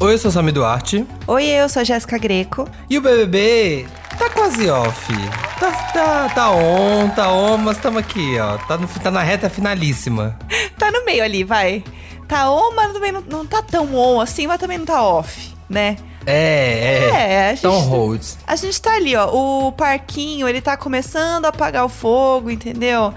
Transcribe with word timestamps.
Oi, 0.00 0.14
eu 0.14 0.18
sou 0.18 0.30
Sami 0.30 0.52
Duarte. 0.52 1.04
Oi, 1.26 1.44
eu 1.44 1.68
sou 1.68 1.80
a 1.80 1.84
Jéssica 1.84 2.18
Greco. 2.18 2.68
E 2.88 2.96
o 2.96 3.00
BBB 3.00 3.86
tá 4.16 4.30
quase 4.30 4.70
off. 4.70 5.12
Tá, 5.58 5.72
tá, 5.92 6.28
tá 6.28 6.50
on, 6.50 7.08
tá 7.10 7.32
on, 7.32 7.56
mas 7.58 7.76
estamos 7.76 7.98
aqui, 7.98 8.38
ó. 8.38 8.58
Tá, 8.58 8.76
no, 8.78 8.86
tá 8.86 9.10
na 9.10 9.22
reta 9.22 9.50
finalíssima. 9.50 10.38
tá 10.78 10.90
no 10.92 11.04
meio 11.04 11.24
ali, 11.24 11.42
vai. 11.42 11.82
Tá 12.28 12.48
on, 12.50 12.74
mas 12.76 12.92
também 12.92 13.10
não, 13.10 13.22
não 13.22 13.44
tá 13.46 13.60
tão 13.60 13.92
on 13.96 14.20
assim, 14.20 14.46
mas 14.46 14.58
também 14.60 14.78
não 14.78 14.86
tá 14.86 15.02
off, 15.02 15.52
né? 15.68 15.96
É, 16.24 16.32
é. 16.32 17.10
É, 17.10 17.46
a 17.46 17.50
gente, 17.50 17.58
Então 17.60 17.80
holds. 17.80 18.38
a 18.46 18.54
gente 18.54 18.80
tá 18.80 18.94
ali, 18.94 19.16
ó. 19.16 19.30
O 19.32 19.72
parquinho, 19.72 20.46
ele 20.48 20.60
tá 20.60 20.76
começando 20.76 21.46
a 21.46 21.48
apagar 21.48 21.84
o 21.84 21.88
fogo, 21.88 22.50
entendeu? 22.50 23.12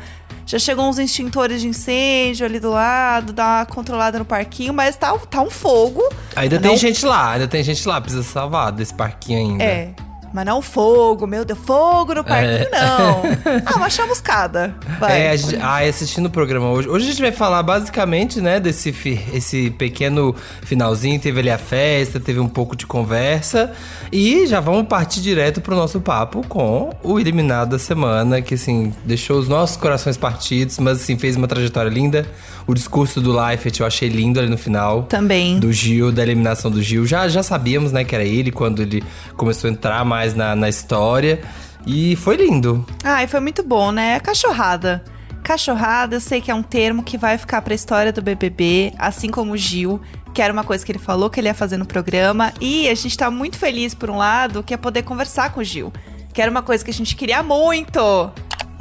Já 0.46 0.60
chegou 0.60 0.90
uns 0.90 0.98
extintores 1.00 1.62
de 1.62 1.68
incêndio 1.68 2.46
ali 2.46 2.60
do 2.60 2.72
lado, 2.72 3.32
dá 3.32 3.60
uma 3.60 3.66
controlada 3.66 4.20
no 4.20 4.26
parquinho, 4.26 4.74
mas 4.74 4.96
tá, 4.96 5.18
tá 5.18 5.42
um 5.42 5.50
fogo. 5.50 6.02
Ainda 6.36 6.56
Não- 6.60 6.70
tem 6.70 6.78
gente 6.78 7.06
lá, 7.06 7.32
ainda 7.34 7.48
tem 7.48 7.64
gente 7.64 7.88
lá, 7.88 8.02
precisa 8.02 8.24
salvar 8.24 8.72
desse 8.72 8.94
parquinho 8.94 9.40
ainda. 9.40 9.64
É. 9.64 9.94
Mas 10.34 10.46
não 10.46 10.62
fogo, 10.62 11.28
meu 11.28 11.44
Deus, 11.44 11.60
fogo 11.60 12.14
no 12.14 12.24
parquinho, 12.24 12.52
É. 12.52 12.70
não. 12.72 13.22
Ah, 13.66 13.76
uma 13.78 13.90
chamuscada. 13.90 14.74
Vai. 15.00 15.28
É, 15.28 15.38
gente, 15.38 15.58
ai, 15.62 15.90
assistindo 15.90 16.26
o 16.28 16.30
programa 16.30 16.70
hoje. 16.70 16.88
Hoje 16.88 17.06
a 17.08 17.10
gente 17.12 17.22
vai 17.22 17.32
falar 17.32 17.62
basicamente, 17.64 18.40
né, 18.40 18.60
desse 18.60 18.90
esse 19.34 19.70
pequeno 19.72 20.36
finalzinho. 20.64 21.20
Teve 21.20 21.40
ali 21.40 21.50
a 21.50 21.58
festa, 21.58 22.20
teve 22.20 22.40
um 22.40 22.48
pouco 22.48 22.76
de 22.76 22.86
conversa. 22.86 23.72
E 24.12 24.46
já 24.48 24.60
vamos 24.60 24.88
partir 24.88 25.22
direto 25.22 25.60
pro 25.62 25.76
nosso 25.76 26.00
papo 26.02 26.46
com 26.48 26.92
o 27.04 27.20
eliminado 27.20 27.70
da 27.72 27.80
semana, 27.80 28.42
que 28.42 28.54
assim, 28.56 28.94
deixou 29.06 29.38
os 29.40 29.48
nossos 29.48 29.76
corações 29.78 30.18
partidos, 30.18 30.78
mas 30.80 31.02
assim, 31.02 31.18
fez 31.18 31.36
uma 31.36 31.48
trajetória 31.48 31.90
linda. 31.90 32.26
O 32.68 32.74
discurso 32.74 33.20
do 33.20 33.32
Leifert 33.38 33.80
eu 33.80 33.86
achei 33.86 34.08
lindo 34.08 34.40
ali 34.40 34.50
no 34.50 34.58
final. 34.58 35.04
Também. 35.04 35.60
Do 35.60 35.74
Gil, 35.74 36.12
da 36.12 36.22
eliminação 36.22 36.70
do 36.70 36.82
Gil. 36.82 37.06
Já, 37.08 37.28
já 37.28 37.42
sabíamos, 37.42 37.92
né, 37.92 38.04
que 38.04 38.14
era 38.14 38.24
ele 38.24 38.52
quando 38.52 38.82
ele 38.82 39.04
começou 39.36 39.68
a 39.70 39.74
entrar 39.74 40.06
mais 40.06 40.21
na, 40.36 40.56
na 40.56 40.70
história. 40.70 41.42
E 41.86 42.16
foi 42.16 42.38
lindo. 42.38 42.86
Ai, 43.04 43.28
foi 43.28 43.40
muito 43.40 43.64
bom, 43.64 43.92
né? 43.92 44.20
Cachorrada. 44.20 45.04
Cachorrada, 45.44 46.16
eu 46.16 46.22
sei 46.22 46.40
que 46.40 46.52
é 46.52 46.56
um 46.56 46.62
termo 46.62 47.04
que 47.04 47.18
vai 47.18 47.38
ficar 47.38 47.62
pra 47.62 47.74
história 47.74 48.14
do 48.14 48.22
BBB, 48.22 48.94
assim 48.98 49.30
como 49.30 49.54
o 49.54 49.58
Gil, 49.58 50.00
que 50.34 50.42
era 50.42 50.54
uma 50.54 50.64
coisa 50.64 50.86
que 50.86 50.92
ele 50.92 51.00
falou 51.00 51.30
que 51.30 51.40
ele 51.40 51.48
ia 51.48 51.54
fazer 51.54 51.78
no 51.78 51.86
programa. 51.86 52.54
E 52.62 52.88
a 52.88 52.96
gente 52.96 53.18
tá 53.18 53.32
muito 53.32 53.58
feliz, 53.58 53.96
por 53.96 54.10
um 54.10 54.18
lado, 54.18 54.62
que 54.64 54.74
é 54.74 54.78
poder 54.78 55.04
conversar 55.04 55.52
com 55.52 55.62
o 55.62 55.64
Gil. 55.64 55.92
Que 56.34 56.42
era 56.42 56.50
uma 56.50 56.62
coisa 56.62 56.86
que 56.86 56.92
a 56.92 56.94
gente 56.94 57.16
queria 57.16 57.42
muito. 57.44 58.32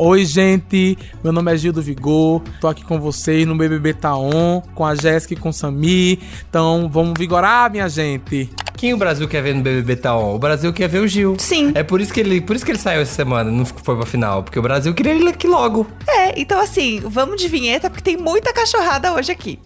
Oi, 0.03 0.25
gente. 0.25 0.97
Meu 1.23 1.31
nome 1.31 1.53
é 1.53 1.57
Gil 1.59 1.75
do 1.75 1.83
Vigor. 1.83 2.41
Tô 2.59 2.69
aqui 2.69 2.83
com 2.83 2.99
vocês 2.99 3.47
no 3.47 3.55
BBB 3.55 3.93
Tá 3.93 4.17
On, 4.17 4.63
com 4.75 4.87
a 4.87 4.95
Jéssica 4.95 5.35
e 5.35 5.37
com 5.37 5.51
o 5.51 5.53
Sami. 5.53 6.19
Então, 6.49 6.89
vamos 6.91 7.13
vigorar, 7.19 7.71
minha 7.71 7.87
gente. 7.87 8.49
Quem 8.79 8.95
o 8.95 8.97
Brasil 8.97 9.29
quer 9.29 9.43
ver 9.43 9.55
no 9.55 9.61
BBB 9.61 9.97
tá 9.97 10.17
on? 10.17 10.37
O 10.37 10.39
Brasil 10.39 10.73
quer 10.73 10.89
ver 10.89 11.01
o 11.01 11.07
Gil. 11.07 11.37
Sim. 11.39 11.73
É 11.75 11.83
por 11.83 12.01
isso 12.01 12.15
que 12.15 12.21
ele, 12.21 12.41
por 12.41 12.57
isso 12.57 12.65
que 12.65 12.71
ele 12.71 12.79
saiu 12.79 13.03
essa 13.03 13.15
semana, 13.15 13.51
não 13.51 13.67
foi 13.67 13.95
pra 13.95 14.07
final, 14.07 14.43
porque 14.43 14.59
o 14.59 14.63
Brasil 14.63 14.95
queria 14.95 15.13
ele 15.13 15.29
aqui 15.29 15.47
logo. 15.47 15.87
É, 16.09 16.41
então 16.41 16.59
assim, 16.59 17.03
vamos 17.05 17.37
de 17.37 17.47
vinheta, 17.47 17.91
porque 17.91 18.03
tem 18.03 18.17
muita 18.17 18.55
cachorrada 18.55 19.13
hoje 19.13 19.31
aqui. 19.31 19.59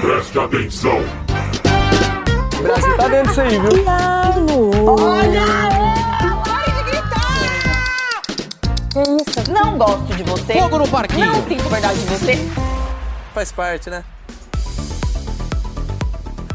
Preste 0.00 0.38
atenção. 0.38 0.98
O 2.58 2.62
Brasil 2.62 2.96
tá 2.96 3.08
dentro 3.08 3.28
disso 3.28 3.40
aí, 3.42 3.50
viu? 3.50 3.84
Não 9.48 9.78
gosto 9.78 10.14
de 10.14 10.22
você. 10.22 10.52
Fogo 10.52 10.78
no 10.78 10.88
parquinho. 10.88 11.26
Não 11.26 11.48
sinto 11.48 11.68
verdade 11.68 11.98
de 11.98 12.06
você. 12.06 12.36
Faz 13.32 13.50
parte, 13.50 13.88
né? 13.88 14.04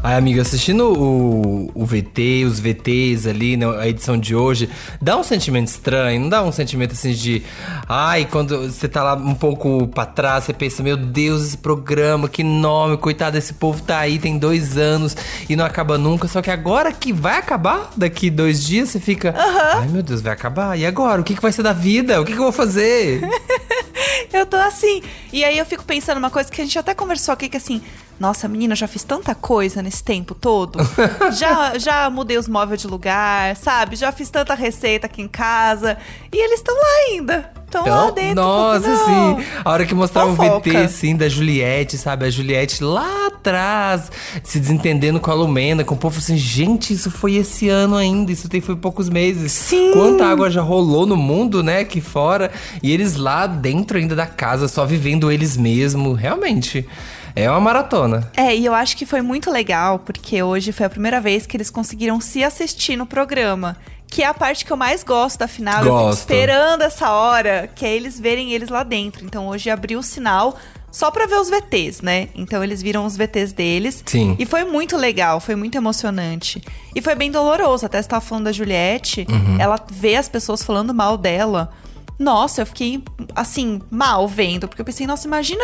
Aí, 0.02 0.14
amigo, 0.14 0.40
assistindo 0.40 0.92
o, 0.92 1.70
o 1.74 1.84
VT, 1.84 2.44
os 2.46 2.60
VTs 2.60 3.26
ali, 3.26 3.56
né, 3.56 3.66
a 3.78 3.88
edição 3.88 4.16
de 4.16 4.34
hoje, 4.34 4.68
dá 5.02 5.16
um 5.16 5.22
sentimento 5.22 5.68
estranho, 5.68 6.20
não 6.20 6.28
dá 6.28 6.42
um 6.42 6.52
sentimento 6.52 6.92
assim 6.92 7.12
de. 7.12 7.42
Ai, 7.88 8.24
quando 8.24 8.70
você 8.70 8.88
tá 8.88 9.02
lá 9.02 9.14
um 9.14 9.34
pouco 9.34 9.88
pra 9.88 10.06
trás, 10.06 10.44
você 10.44 10.52
pensa, 10.52 10.82
meu 10.82 10.96
Deus, 10.96 11.46
esse 11.46 11.58
programa, 11.58 12.28
que 12.28 12.44
nome, 12.44 12.96
coitado, 12.96 13.36
esse 13.36 13.54
povo 13.54 13.82
tá 13.82 13.98
aí, 13.98 14.18
tem 14.18 14.38
dois 14.38 14.76
anos 14.76 15.16
e 15.48 15.56
não 15.56 15.64
acaba 15.64 15.98
nunca. 15.98 16.28
Só 16.28 16.40
que 16.40 16.50
agora 16.50 16.92
que 16.92 17.12
vai 17.12 17.38
acabar, 17.38 17.90
daqui 17.96 18.30
dois 18.30 18.64
dias, 18.64 18.90
você 18.90 19.00
fica. 19.00 19.34
Ai, 19.36 19.88
meu 19.88 20.02
Deus, 20.02 20.20
vai 20.20 20.32
acabar. 20.32 20.78
E 20.78 20.86
agora? 20.86 21.20
O 21.20 21.24
que, 21.24 21.34
que 21.34 21.42
vai 21.42 21.52
ser 21.52 21.62
da 21.62 21.72
vida? 21.72 22.20
O 22.20 22.24
que, 22.24 22.32
que 22.32 22.38
eu 22.38 22.44
vou 22.44 22.52
fazer? 22.52 23.20
Eu 24.32 24.46
tô 24.46 24.56
assim. 24.56 25.02
E 25.32 25.44
aí 25.44 25.58
eu 25.58 25.64
fico 25.64 25.84
pensando 25.84 26.18
uma 26.18 26.30
coisa 26.30 26.50
que 26.50 26.60
a 26.60 26.64
gente 26.64 26.78
até 26.78 26.94
conversou 26.94 27.32
aqui, 27.32 27.48
que 27.48 27.56
assim, 27.56 27.82
nossa, 28.18 28.48
menina, 28.48 28.74
já 28.74 28.88
fiz 28.88 29.04
tanta 29.04 29.34
coisa 29.34 29.80
nesse 29.80 30.02
tempo 30.02 30.34
todo. 30.34 30.78
já, 31.38 31.78
já 31.78 32.10
mudei 32.10 32.36
os 32.36 32.48
móveis 32.48 32.80
de 32.80 32.88
lugar, 32.88 33.56
sabe? 33.56 33.94
Já 33.94 34.10
fiz 34.10 34.28
tanta 34.28 34.54
receita 34.54 35.06
aqui 35.06 35.22
em 35.22 35.28
casa. 35.28 35.96
E 36.32 36.36
eles 36.36 36.58
estão 36.58 36.74
lá 36.74 36.88
ainda. 37.06 37.52
Estão 37.64 37.86
lá 37.86 38.10
dentro. 38.10 38.34
nossa, 38.36 38.96
sim. 38.96 39.44
A 39.62 39.70
hora 39.70 39.84
que 39.84 39.94
mostrava 39.94 40.32
o 40.32 40.36
Fofoca. 40.36 40.70
VT, 40.70 40.76
assim, 40.78 41.14
da 41.14 41.28
Juliette, 41.28 41.98
sabe? 41.98 42.24
A 42.24 42.30
Juliette 42.30 42.82
lá 42.82 43.26
atrás, 43.26 44.10
se 44.42 44.58
desentendendo 44.58 45.20
com 45.20 45.30
a 45.30 45.34
Lumena, 45.34 45.84
com 45.84 45.94
o 45.94 45.98
povo 45.98 46.18
assim, 46.18 46.36
gente, 46.36 46.94
isso 46.94 47.10
foi 47.10 47.34
esse 47.34 47.68
ano 47.68 47.94
ainda, 47.94 48.32
isso 48.32 48.48
tem, 48.48 48.62
foi 48.62 48.74
poucos 48.74 49.10
meses. 49.10 49.52
Sim. 49.52 49.92
Quanta 49.92 50.24
água 50.26 50.50
já 50.50 50.62
rolou 50.62 51.06
no 51.06 51.16
mundo, 51.16 51.62
né, 51.62 51.80
aqui 51.80 52.00
fora. 52.00 52.50
E 52.82 52.90
eles 52.90 53.16
lá 53.16 53.46
dentro 53.46 53.98
ainda 53.98 54.16
da 54.16 54.26
casa, 54.26 54.66
só 54.66 54.86
vivendo 54.86 55.30
eles 55.30 55.54
mesmos. 55.56 56.18
Realmente, 56.18 56.86
é 57.34 57.50
uma 57.50 57.60
maratona. 57.60 58.30
É, 58.36 58.54
e 58.56 58.64
eu 58.64 58.74
acho 58.74 58.96
que 58.96 59.06
foi 59.06 59.20
muito 59.22 59.50
legal, 59.50 59.98
porque 60.00 60.42
hoje 60.42 60.72
foi 60.72 60.86
a 60.86 60.90
primeira 60.90 61.20
vez 61.20 61.46
que 61.46 61.56
eles 61.56 61.70
conseguiram 61.70 62.20
se 62.20 62.42
assistir 62.44 62.96
no 62.96 63.06
programa. 63.06 63.76
Que 64.10 64.22
é 64.22 64.26
a 64.26 64.32
parte 64.32 64.64
que 64.64 64.72
eu 64.72 64.76
mais 64.76 65.04
gosto 65.04 65.38
da 65.38 65.46
final. 65.46 65.76
Eu 65.80 65.82
fico 65.84 65.96
Gosto. 65.96 66.18
esperando 66.20 66.80
essa 66.82 67.10
hora, 67.12 67.68
que 67.74 67.84
é 67.84 67.94
eles 67.94 68.18
verem 68.18 68.52
eles 68.52 68.70
lá 68.70 68.82
dentro. 68.82 69.22
Então 69.24 69.46
hoje 69.48 69.68
abriu 69.68 69.98
o 69.98 70.02
sinal 70.02 70.56
só 70.90 71.10
pra 71.10 71.26
ver 71.26 71.34
os 71.38 71.50
VTs, 71.50 72.00
né? 72.02 72.28
Então 72.34 72.64
eles 72.64 72.80
viram 72.80 73.04
os 73.04 73.18
VTs 73.18 73.52
deles. 73.52 74.02
Sim. 74.06 74.34
E 74.38 74.46
foi 74.46 74.64
muito 74.64 74.96
legal, 74.96 75.40
foi 75.40 75.54
muito 75.54 75.76
emocionante. 75.76 76.62
E 76.94 77.02
foi 77.02 77.14
bem 77.14 77.30
doloroso. 77.30 77.84
Até 77.84 78.00
você 78.00 78.08
tava 78.08 78.22
falando 78.24 78.44
da 78.44 78.52
Juliette, 78.52 79.26
Uhum. 79.28 79.60
ela 79.60 79.78
vê 79.90 80.16
as 80.16 80.26
pessoas 80.26 80.62
falando 80.62 80.94
mal 80.94 81.18
dela. 81.18 81.70
Nossa, 82.18 82.62
eu 82.62 82.66
fiquei, 82.66 83.04
assim, 83.36 83.80
mal 83.90 84.26
vendo. 84.26 84.66
Porque 84.66 84.80
eu 84.80 84.86
pensei, 84.86 85.06
nossa, 85.06 85.26
imagina 85.28 85.62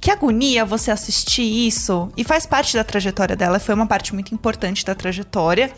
que 0.00 0.10
agonia 0.10 0.64
você 0.64 0.90
assistir 0.90 1.42
isso. 1.42 2.10
E 2.16 2.24
faz 2.24 2.46
parte 2.46 2.76
da 2.76 2.84
trajetória 2.84 3.36
dela. 3.36 3.58
Foi 3.58 3.74
uma 3.74 3.86
parte 3.86 4.14
muito 4.14 4.34
importante 4.34 4.84
da 4.84 4.94
trajetória. 4.94 5.72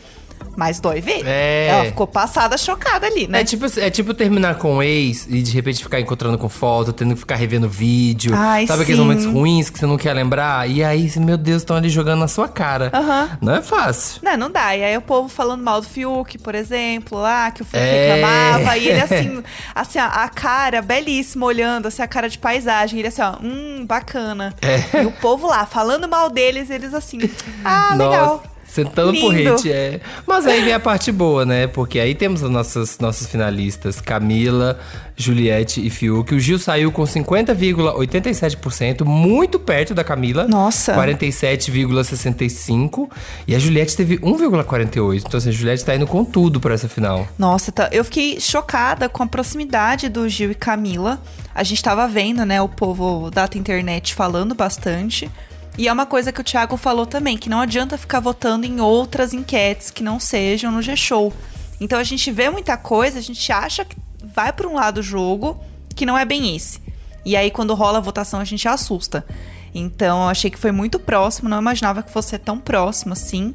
Mas 0.57 0.81
dói 0.81 1.01
ver. 1.01 1.23
É. 1.25 1.69
Ela 1.69 1.85
ficou 1.85 2.07
passada, 2.07 2.59
chocada 2.59 3.07
ali, 3.07 3.29
né? 3.29 3.43
É 3.43 3.45
tipo, 3.45 3.67
é 3.79 3.91
tipo 3.91 4.13
terminar 4.13 4.57
com 4.57 4.77
um 4.77 4.83
ex 4.83 5.27
e 5.29 5.41
de 5.41 5.53
repente 5.53 5.83
ficar 5.83 6.01
encontrando 6.01 6.37
com 6.37 6.49
foto, 6.49 6.93
tendo 6.93 7.15
que 7.15 7.21
ficar 7.21 7.37
revendo 7.37 7.69
vídeo. 7.69 8.33
Ai, 8.35 8.67
sabe 8.67 8.83
aqueles 8.83 8.99
sim. 9.01 9.07
momentos 9.07 9.25
ruins 9.25 9.71
que 9.71 9.79
você 9.79 9.87
não 9.87 9.97
quer 9.97 10.13
lembrar? 10.15 10.69
E 10.69 10.83
aí, 10.83 11.09
meu 11.19 11.37
Deus, 11.37 11.63
estão 11.63 11.77
ali 11.77 11.89
jogando 11.89 12.19
na 12.21 12.29
sua 12.29 12.49
cara. 12.49 12.91
Aham. 12.93 13.39
Não 13.41 13.55
é 13.55 13.63
fácil. 13.63 14.21
Não, 14.25 14.37
não 14.37 14.51
dá. 14.51 14.77
E 14.77 14.83
aí 14.83 14.97
o 14.97 15.01
povo 15.01 15.29
falando 15.29 15.63
mal 15.63 15.81
do 15.81 15.87
Fiuk, 15.87 16.39
por 16.39 16.55
exemplo, 16.57 17.19
lá, 17.21 17.51
que 17.53 17.63
o 17.63 17.65
Fiuk 17.65 17.79
É. 17.79 18.15
reclamava. 18.15 18.77
E 18.77 18.89
ele 18.89 19.01
assim, 19.01 19.43
assim, 19.75 19.99
a 20.01 20.07
a 20.25 20.29
cara 20.29 20.83
belíssima, 20.83 21.47
olhando, 21.47 21.87
assim, 21.87 22.03
a 22.03 22.09
cara 22.09 22.29
de 22.29 22.37
paisagem. 22.39 22.99
Ele 22.99 23.09
assim, 23.09 23.23
ó, 23.23 23.37
hum, 23.41 23.87
bacana. 23.87 24.53
É. 24.61 25.03
E 25.03 25.07
o 25.07 25.13
povo 25.13 25.47
lá, 25.47 25.65
falando 25.67 26.09
mal 26.09 26.29
deles, 26.31 26.69
eles 26.69 26.93
assim, 26.95 27.21
ah, 27.65 27.91
legal. 27.93 28.27
Nossa, 28.27 28.58
sentando 28.69 29.11
Lindo. 29.13 29.27
porrete, 29.27 29.73
é. 29.73 30.01
Mas 30.27 30.47
aí 30.47 30.63
vem 30.63 30.73
a 30.75 30.81
parte 30.81 31.11
boa, 31.11 31.45
né? 31.45 31.67
Porque 31.67 31.99
aí 31.99 32.15
temos 32.15 32.43
as 32.45 32.51
nossas, 32.51 32.99
nossas 32.99 33.27
finalistas, 33.27 34.01
Camila, 34.01 34.79
Juliette 35.17 35.85
e 35.85 35.91
Fiuk. 35.91 36.33
O 36.35 36.39
Gil 36.39 36.59
saiu 36.59 36.93
com 36.93 37.03
50,87%, 37.03 39.05
muito 39.05 39.59
perto 39.59 39.95
da 39.95 40.05
Camila. 40.05 40.47
Nossa. 40.47 40.95
47,65%. 40.95 43.09
E 43.47 43.55
a 43.55 43.59
Juliette 43.59 43.97
teve 43.97 44.19
1,48%. 44.19 45.23
Então, 45.27 45.39
assim, 45.39 45.49
a 45.49 45.53
Juliette 45.53 45.85
tá 45.85 45.95
indo 45.95 46.07
com 46.07 46.25
tudo 46.25 46.61
pra 46.61 46.75
essa 46.75 46.89
final. 46.89 47.27
Nossa, 47.39 47.73
tá- 47.73 47.89
eu 47.93 48.05
fiquei 48.05 48.41
chocada 48.41 49.09
com 49.09 49.23
a 49.23 49.27
proximidade 49.27 50.09
do 50.09 50.29
Gil 50.29 50.51
e 50.51 50.55
Camila. 50.55 51.21
A 51.55 51.63
gente 51.63 51.83
tava 51.83 52.07
vendo, 52.07 52.45
né, 52.45 52.61
o 52.63 52.69
povo 52.69 53.31
da 53.31 53.49
internet 53.55 54.15
falando 54.15 54.55
bastante. 54.55 55.31
E 55.79 55.87
é 55.87 55.93
uma 55.93 56.07
coisa 56.07 56.33
que 56.33 56.41
o 56.41 56.45
Thiago 56.45 56.77
falou 56.77 57.07
também, 57.07 57.39
que 57.39 57.49
não 57.49 57.61
adianta 57.61 57.97
ficar 57.97 58.19
votando 58.19 58.67
em 58.67 58.81
outras 58.81 59.33
enquetes 59.33 59.93
que 59.93 60.03
não 60.03 60.19
sejam 60.19 60.73
no 60.73 60.83
G-Show. 60.83 61.33
Então 61.81 62.01
a 62.01 62.03
gente 62.03 62.33
vê 62.33 62.51
muita 62.51 62.77
coisa, 62.77 63.21
a 63.21 63.23
gente 63.23 63.53
acha 63.53 63.85
que 63.85 63.97
vai 64.35 64.53
para 64.53 64.67
um 64.67 64.75
lado 64.75 64.99
o 64.99 65.03
jogo, 65.03 65.57
que 65.95 66.05
não 66.05 66.19
é 66.19 66.25
bem 66.25 66.57
esse. 66.57 66.81
E 67.25 67.37
aí 67.37 67.49
quando 67.49 67.77
rola 67.77 67.99
a 67.99 68.01
votação 68.01 68.41
a 68.41 68.45
gente 68.45 68.67
assusta. 68.67 69.25
Então 69.73 70.23
eu 70.23 70.29
achei 70.29 70.51
que 70.51 70.59
foi 70.59 70.73
muito 70.73 70.99
próximo, 70.99 71.49
não 71.49 71.61
imaginava 71.61 72.03
que 72.03 72.11
fosse 72.11 72.37
tão 72.39 72.59
próximo 72.59 73.13
assim. 73.13 73.55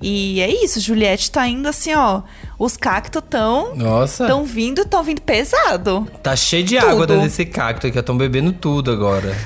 E 0.00 0.40
é 0.40 0.48
isso, 0.48 0.78
Juliette 0.78 1.32
tá 1.32 1.48
indo 1.48 1.66
assim, 1.66 1.94
ó, 1.94 2.22
Os 2.58 2.76
cactos 2.76 3.22
tão, 3.28 3.74
Nossa, 3.76 4.26
tão 4.26 4.44
vindo, 4.44 4.84
tão 4.86 5.02
vindo 5.02 5.20
pesado. 5.20 6.08
tá 6.22 6.34
cheio 6.34 6.64
de 6.64 6.78
tudo. 6.78 6.88
água 6.88 7.06
dentro 7.06 7.24
desse 7.24 7.44
cacto 7.44 7.86
aqui. 7.86 7.98
Estão 7.98 8.16
bebendo 8.16 8.52
tudo 8.52 8.90
agora. 8.90 9.36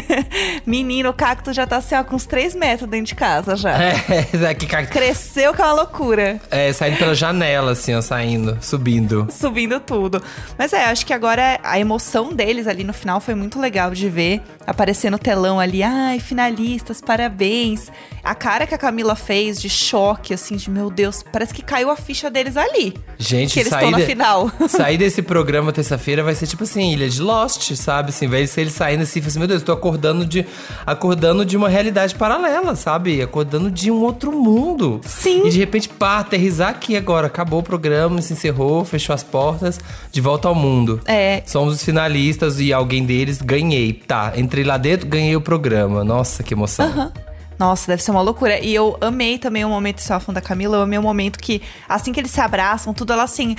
Menino, 0.66 1.08
o 1.08 1.12
cacto 1.14 1.52
já 1.52 1.66
tá 1.66 1.78
assim, 1.78 1.94
ó, 1.94 2.04
com 2.04 2.16
uns 2.16 2.26
3 2.26 2.54
metros 2.54 2.88
dentro 2.88 3.06
de 3.06 3.14
casa 3.14 3.56
já. 3.56 3.72
é, 3.78 4.54
que 4.54 4.66
cacto. 4.66 4.92
Cresceu 4.92 5.54
que 5.54 5.62
é 5.62 5.64
uma 5.64 5.72
loucura. 5.72 6.40
É, 6.50 6.70
saindo 6.72 6.98
pela 6.98 7.14
janela, 7.14 7.72
assim, 7.72 7.94
ó, 7.94 8.02
saindo, 8.02 8.58
subindo. 8.60 9.26
Subindo 9.30 9.80
tudo. 9.80 10.22
Mas 10.58 10.72
é, 10.74 10.84
acho 10.84 11.06
que 11.06 11.14
agora 11.14 11.58
a 11.62 11.78
emoção 11.78 12.32
deles 12.32 12.66
ali 12.66 12.84
no 12.84 12.92
final 12.92 13.20
foi 13.20 13.34
muito 13.34 13.58
legal 13.58 13.92
de 13.92 14.08
ver. 14.10 14.42
Aparecer 14.66 15.10
no 15.10 15.18
telão 15.18 15.58
ali, 15.58 15.82
ai, 15.82 16.20
finalistas, 16.20 17.00
parabéns. 17.00 17.90
A 18.22 18.34
cara 18.34 18.66
que 18.66 18.74
a 18.74 18.78
Camila 18.78 19.16
fez 19.16 19.60
de 19.60 19.70
choque, 19.70 20.34
assim, 20.34 20.56
de 20.56 20.70
meu 20.70 20.90
Deus, 20.90 21.24
parece 21.32 21.54
que 21.54 21.62
caiu 21.62 21.90
a 21.90 21.96
ficha 21.96 22.30
deles 22.30 22.49
ali. 22.56 22.94
Gente, 23.18 23.52
que 23.54 23.60
eles 23.60 23.70
sair 23.70 23.84
estão 23.84 23.90
na 23.90 23.98
de- 23.98 24.06
final. 24.06 24.50
Sair 24.68 24.96
desse 24.96 25.20
programa 25.22 25.72
terça-feira 25.72 26.22
vai 26.22 26.34
ser 26.34 26.46
tipo 26.46 26.64
assim, 26.64 26.92
Ilha 26.92 27.08
de 27.08 27.20
Lost, 27.20 27.74
sabe? 27.74 28.08
Assim, 28.10 28.26
vai 28.26 28.46
ser 28.46 28.62
ele 28.62 28.70
saindo 28.70 29.02
assim, 29.02 29.20
assim, 29.20 29.38
meu 29.38 29.46
Deus, 29.48 29.62
tô 29.62 29.72
acordando 29.72 30.24
de 30.24 30.46
acordando 30.86 31.44
de 31.44 31.56
uma 31.56 31.68
realidade 31.68 32.14
paralela, 32.14 32.74
sabe? 32.74 33.20
Acordando 33.20 33.70
de 33.70 33.90
um 33.90 34.00
outro 34.02 34.32
mundo. 34.32 35.00
Sim. 35.04 35.46
E 35.46 35.50
de 35.50 35.58
repente, 35.58 35.88
pá, 35.88 36.18
aterrizar 36.20 36.70
aqui 36.70 36.96
agora. 36.96 37.26
Acabou 37.26 37.60
o 37.60 37.62
programa, 37.62 38.22
se 38.22 38.32
encerrou, 38.32 38.84
fechou 38.84 39.14
as 39.14 39.22
portas, 39.22 39.78
de 40.10 40.20
volta 40.20 40.48
ao 40.48 40.54
mundo. 40.54 41.00
É. 41.06 41.42
Somos 41.46 41.74
os 41.74 41.84
finalistas 41.84 42.58
e 42.60 42.72
alguém 42.72 43.04
deles 43.04 43.40
ganhei. 43.42 43.92
Tá, 43.92 44.32
entrei 44.36 44.64
lá 44.64 44.78
dentro, 44.78 45.06
ganhei 45.06 45.36
o 45.36 45.40
programa. 45.40 46.02
Nossa, 46.04 46.42
que 46.42 46.54
emoção. 46.54 46.86
Aham. 46.86 47.12
Nossa, 47.60 47.88
deve 47.88 48.02
ser 48.02 48.10
uma 48.10 48.22
loucura. 48.22 48.58
E 48.58 48.74
eu 48.74 48.96
amei 49.02 49.36
também 49.36 49.66
o 49.66 49.68
momento, 49.68 50.00
falando 50.00 50.32
da 50.32 50.40
Camila, 50.40 50.78
eu 50.78 50.82
amei 50.82 50.98
o 50.98 51.02
momento 51.02 51.38
que, 51.38 51.60
assim 51.86 52.10
que 52.10 52.18
eles 52.18 52.30
se 52.30 52.40
abraçam, 52.40 52.94
tudo 52.94 53.12
ela 53.12 53.24
assim, 53.24 53.54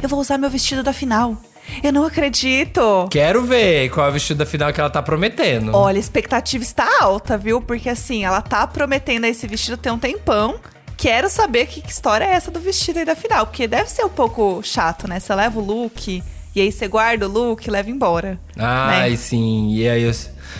eu 0.00 0.08
vou 0.08 0.20
usar 0.20 0.38
meu 0.38 0.48
vestido 0.48 0.80
da 0.84 0.92
final. 0.92 1.36
Eu 1.82 1.92
não 1.92 2.04
acredito. 2.04 3.08
Quero 3.10 3.42
ver 3.42 3.90
qual 3.90 4.06
é 4.06 4.10
o 4.10 4.12
vestido 4.12 4.38
da 4.38 4.46
final 4.46 4.72
que 4.72 4.78
ela 4.78 4.88
tá 4.88 5.02
prometendo. 5.02 5.74
Olha, 5.74 5.96
a 5.96 6.00
expectativa 6.00 6.62
está 6.62 6.88
alta, 7.00 7.36
viu? 7.36 7.60
Porque 7.60 7.88
assim, 7.88 8.24
ela 8.24 8.40
tá 8.40 8.64
prometendo 8.64 9.24
esse 9.24 9.44
vestido 9.48 9.76
tem 9.76 9.90
um 9.90 9.98
tempão. 9.98 10.60
Quero 10.96 11.28
saber 11.28 11.66
que, 11.66 11.82
história 11.84 12.24
é 12.24 12.34
essa 12.34 12.48
do 12.48 12.60
vestido 12.60 13.00
aí 13.00 13.04
da 13.04 13.16
final. 13.16 13.46
Porque 13.46 13.66
deve 13.66 13.90
ser 13.90 14.04
um 14.04 14.08
pouco 14.08 14.60
chato, 14.62 15.08
né? 15.08 15.18
Você 15.18 15.34
leva 15.34 15.58
o 15.58 15.64
look 15.64 16.22
e 16.54 16.60
aí 16.60 16.70
você 16.70 16.86
guarda 16.86 17.28
o 17.28 17.32
look 17.32 17.66
e 17.66 17.70
leva 17.72 17.90
embora. 17.90 18.38
Ai, 18.56 19.10
né? 19.10 19.16
sim. 19.16 19.72
E 19.74 19.88
aí, 19.88 20.02
eu- 20.02 20.12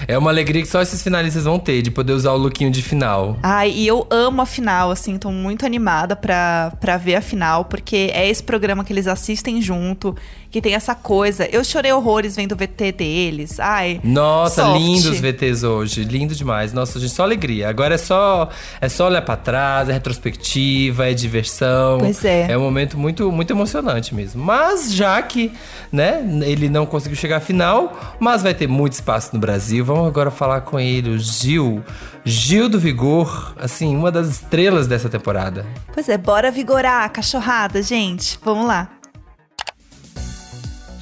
é 0.06 0.16
uma 0.16 0.30
alegria 0.30 0.62
que 0.62 0.68
só 0.68 0.80
esses 0.82 1.02
finalistas 1.02 1.44
vão 1.44 1.58
ter, 1.58 1.82
de 1.82 1.90
poder 1.90 2.12
usar 2.12 2.32
o 2.32 2.36
lookinho 2.36 2.70
de 2.70 2.82
final. 2.82 3.36
Ai, 3.42 3.70
e 3.70 3.86
eu 3.86 4.06
amo 4.10 4.42
a 4.42 4.46
final, 4.46 4.90
assim, 4.90 5.18
tô 5.18 5.30
muito 5.30 5.66
animada 5.66 6.16
pra, 6.16 6.72
pra 6.80 6.96
ver 6.96 7.16
a 7.16 7.20
final, 7.20 7.64
porque 7.64 8.10
é 8.12 8.28
esse 8.28 8.42
programa 8.42 8.84
que 8.84 8.92
eles 8.92 9.06
assistem 9.06 9.60
junto, 9.60 10.16
que 10.52 10.60
tem 10.60 10.74
essa 10.74 10.94
coisa. 10.94 11.46
Eu 11.46 11.64
chorei 11.64 11.90
horrores 11.92 12.36
vendo 12.36 12.52
o 12.52 12.56
VT 12.56 12.92
deles. 12.92 13.58
Ai. 13.58 13.98
Nossa, 14.04 14.62
soft. 14.62 14.80
lindos 14.80 15.06
os 15.06 15.18
VTs 15.18 15.64
hoje. 15.64 16.04
Lindo 16.04 16.34
demais. 16.34 16.74
Nossa, 16.74 17.00
gente, 17.00 17.10
só 17.10 17.22
alegria. 17.22 17.70
Agora 17.70 17.94
é 17.94 17.98
só 17.98 18.50
é 18.78 18.86
só 18.86 19.06
olhar 19.06 19.22
pra 19.22 19.34
trás, 19.34 19.88
é 19.88 19.94
retrospectiva, 19.94 21.08
é 21.08 21.14
diversão. 21.14 22.00
Pois 22.00 22.22
é. 22.22 22.52
É 22.52 22.58
um 22.58 22.60
momento 22.60 22.98
muito 22.98 23.32
muito 23.32 23.50
emocionante 23.50 24.14
mesmo. 24.14 24.44
Mas 24.44 24.92
já 24.94 25.22
que, 25.22 25.50
né, 25.90 26.22
ele 26.44 26.68
não 26.68 26.84
conseguiu 26.84 27.16
chegar 27.16 27.38
à 27.38 27.40
final, 27.40 28.16
mas 28.20 28.42
vai 28.42 28.52
ter 28.52 28.66
muito 28.66 28.92
espaço 28.92 29.30
no 29.32 29.40
Brasil. 29.40 29.82
Vamos 29.82 30.06
agora 30.06 30.30
falar 30.30 30.60
com 30.60 30.78
ele, 30.78 31.08
o 31.08 31.18
Gil. 31.18 31.82
Gil 32.26 32.68
do 32.68 32.78
Vigor, 32.78 33.54
assim, 33.58 33.96
uma 33.96 34.12
das 34.12 34.28
estrelas 34.28 34.86
dessa 34.86 35.08
temporada. 35.08 35.64
Pois 35.94 36.10
é, 36.10 36.18
bora 36.18 36.50
vigorar 36.50 37.10
cachorrada, 37.10 37.82
gente. 37.82 38.38
Vamos 38.44 38.66
lá. 38.66 39.01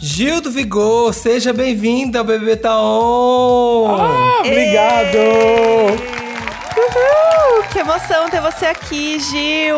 Gil 0.02 0.40
do 0.40 0.50
Vigor, 0.50 1.12
seja 1.12 1.52
bem-vindo 1.52 2.18
ao 2.18 2.24
Bebê 2.24 2.56
Taon! 2.56 3.86
Ah, 3.98 4.38
obrigado! 4.40 5.18
Uhul, 6.76 7.62
que 7.70 7.78
emoção 7.80 8.30
ter 8.30 8.40
você 8.40 8.66
aqui, 8.66 9.18
Gil! 9.20 9.76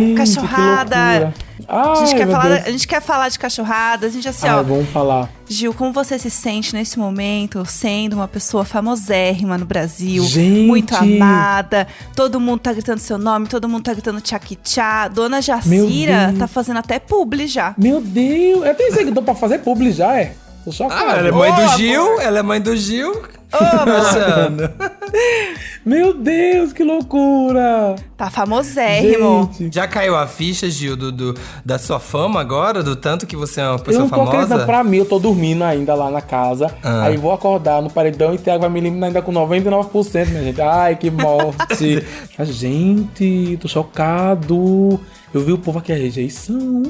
Gente, 0.00 0.14
cachorrada! 0.16 1.32
que 1.56 1.72
loucura. 1.72 1.92
a, 1.92 1.94
gente 1.94 2.12
Ai, 2.12 2.18
quer 2.18 2.26
falar, 2.30 2.48
Deus. 2.48 2.66
a 2.66 2.70
gente 2.70 2.88
quer 2.88 3.00
falar 3.00 3.28
de 3.30 3.38
cachorrada, 3.38 4.06
a 4.06 4.10
gente 4.10 4.28
assim, 4.28 4.46
Ai, 4.46 4.54
ó. 4.54 4.62
vamos 4.62 4.88
falar. 4.90 5.30
Gil, 5.46 5.74
como 5.74 5.92
você 5.92 6.18
se 6.18 6.30
sente 6.30 6.74
nesse 6.74 6.98
momento 6.98 7.64
sendo 7.66 8.14
uma 8.14 8.26
pessoa 8.26 8.64
famosérrima 8.64 9.58
no 9.58 9.66
Brasil? 9.66 10.24
Gente! 10.24 10.66
Muito 10.66 10.94
amada. 10.94 11.86
Todo 12.16 12.40
mundo 12.40 12.60
tá 12.60 12.72
gritando 12.72 12.98
seu 12.98 13.18
nome, 13.18 13.46
todo 13.46 13.68
mundo 13.68 13.82
tá 13.82 13.92
gritando 13.92 14.20
tchá 14.20 15.08
Dona 15.08 15.42
Jacira 15.42 16.34
tá 16.38 16.46
fazendo 16.46 16.78
até 16.78 16.98
publi 16.98 17.46
já. 17.46 17.74
Meu 17.76 18.00
Deus, 18.00 18.64
eu 18.64 18.74
tenho 18.74 18.94
seguidor 18.94 19.22
pra 19.22 19.34
fazer 19.34 19.58
publi 19.58 19.92
já, 19.92 20.18
é? 20.18 20.34
Tô 20.64 20.72
chocado. 20.72 21.10
Ah, 21.10 21.16
ela 21.18 21.28
é 21.28 21.32
mãe 21.32 21.52
do 21.52 21.60
amor. 21.60 21.76
Gil, 21.76 22.20
ela 22.20 22.38
é 22.38 22.42
mãe 22.42 22.60
do 22.60 22.74
Gil. 22.76 23.22
Ô. 23.54 24.84
Meu 25.84 26.14
Deus, 26.14 26.72
que 26.72 26.82
loucura! 26.82 27.94
Tá 28.16 28.30
famosérrimo. 28.30 29.50
Gente, 29.58 29.74
Já 29.74 29.86
caiu 29.86 30.16
a 30.16 30.26
ficha, 30.26 30.68
Gil, 30.70 30.96
do, 30.96 31.12
do- 31.12 31.34
da 31.62 31.78
sua 31.78 32.00
fama 32.00 32.40
agora? 32.40 32.82
Do 32.82 32.96
tanto 32.96 33.26
que 33.26 33.36
você 33.36 33.60
é 33.60 33.64
uma 33.68 33.74
eu 33.74 33.78
pessoa 33.80 34.02
não 34.04 34.08
tô 34.08 34.14
acreditando 34.22 34.48
famosa? 34.48 34.66
pra 34.66 34.82
mim, 34.82 34.96
eu 34.98 35.04
tô 35.04 35.18
dormindo 35.18 35.62
ainda 35.62 35.94
lá 35.94 36.10
na 36.10 36.22
casa. 36.22 36.74
Ah. 36.82 37.02
Aí 37.04 37.18
vou 37.18 37.32
acordar 37.32 37.82
no 37.82 37.90
paredão 37.90 38.32
e 38.32 38.36
o 38.36 38.38
Thiago 38.38 38.62
vai 38.62 38.70
me 38.70 38.80
eliminar 38.80 39.08
ainda 39.08 39.20
com 39.20 39.30
99%, 39.30 40.26
minha 40.28 40.42
gente. 40.44 40.60
Ai, 40.62 40.96
que 40.96 41.10
morte! 41.10 42.02
A 42.38 42.44
gente, 42.48 43.58
tô 43.60 43.68
chocado. 43.68 44.98
Eu 45.34 45.40
vi 45.42 45.52
o 45.52 45.58
povo 45.58 45.80
aqui, 45.80 45.92
a 45.92 45.96
rejeição. 45.96 46.82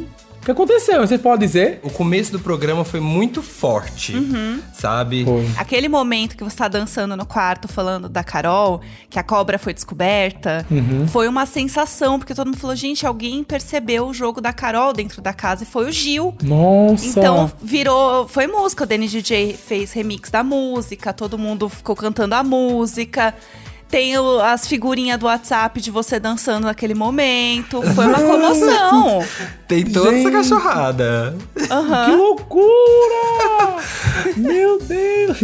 O 0.44 0.46
que 0.46 0.50
aconteceu? 0.50 1.00
Vocês 1.00 1.18
podem 1.18 1.46
dizer? 1.48 1.80
O 1.82 1.88
começo 1.88 2.30
do 2.30 2.38
programa 2.38 2.84
foi 2.84 3.00
muito 3.00 3.42
forte, 3.42 4.12
sabe? 4.74 5.24
Foi. 5.24 5.48
Aquele 5.56 5.88
momento 5.88 6.36
que 6.36 6.44
você 6.44 6.54
tá 6.54 6.68
dançando 6.68 7.16
no 7.16 7.24
quarto 7.24 7.66
falando 7.66 8.10
da 8.10 8.22
Carol, 8.22 8.82
que 9.08 9.18
a 9.18 9.22
cobra 9.22 9.58
foi 9.58 9.72
descoberta, 9.72 10.66
Uhum. 10.70 11.08
foi 11.08 11.28
uma 11.28 11.46
sensação, 11.46 12.18
porque 12.18 12.34
todo 12.34 12.48
mundo 12.48 12.58
falou, 12.58 12.76
gente, 12.76 13.06
alguém 13.06 13.42
percebeu 13.42 14.06
o 14.06 14.12
jogo 14.12 14.38
da 14.42 14.52
Carol 14.52 14.92
dentro 14.92 15.22
da 15.22 15.32
casa 15.32 15.62
e 15.62 15.66
foi 15.66 15.88
o 15.88 15.92
Gil. 15.92 16.34
Nossa! 16.42 17.06
Então 17.06 17.50
virou. 17.62 18.28
Foi 18.28 18.46
música. 18.46 18.84
O 18.84 18.86
Danny 18.86 19.08
DJ 19.08 19.54
fez 19.54 19.92
remix 19.94 20.30
da 20.30 20.44
música, 20.44 21.14
todo 21.14 21.38
mundo 21.38 21.70
ficou 21.70 21.96
cantando 21.96 22.34
a 22.34 22.42
música. 22.44 23.32
Tem 23.88 24.18
o- 24.18 24.40
as 24.40 24.66
figurinhas 24.66 25.18
do 25.20 25.26
WhatsApp 25.26 25.80
de 25.80 25.88
você 25.90 26.18
dançando 26.18 26.64
naquele 26.64 26.94
momento. 26.94 27.80
Foi 27.94 28.06
uma 28.06 28.18
comoção. 28.20 29.22
Tem 29.66 29.84
toda 29.84 30.08
essa 30.08 30.30
Gente. 30.30 30.32
cachorrada. 30.32 31.36
Que 31.56 32.16
loucura! 32.16 33.76
Meu 34.36 34.78
Deus! 34.78 35.38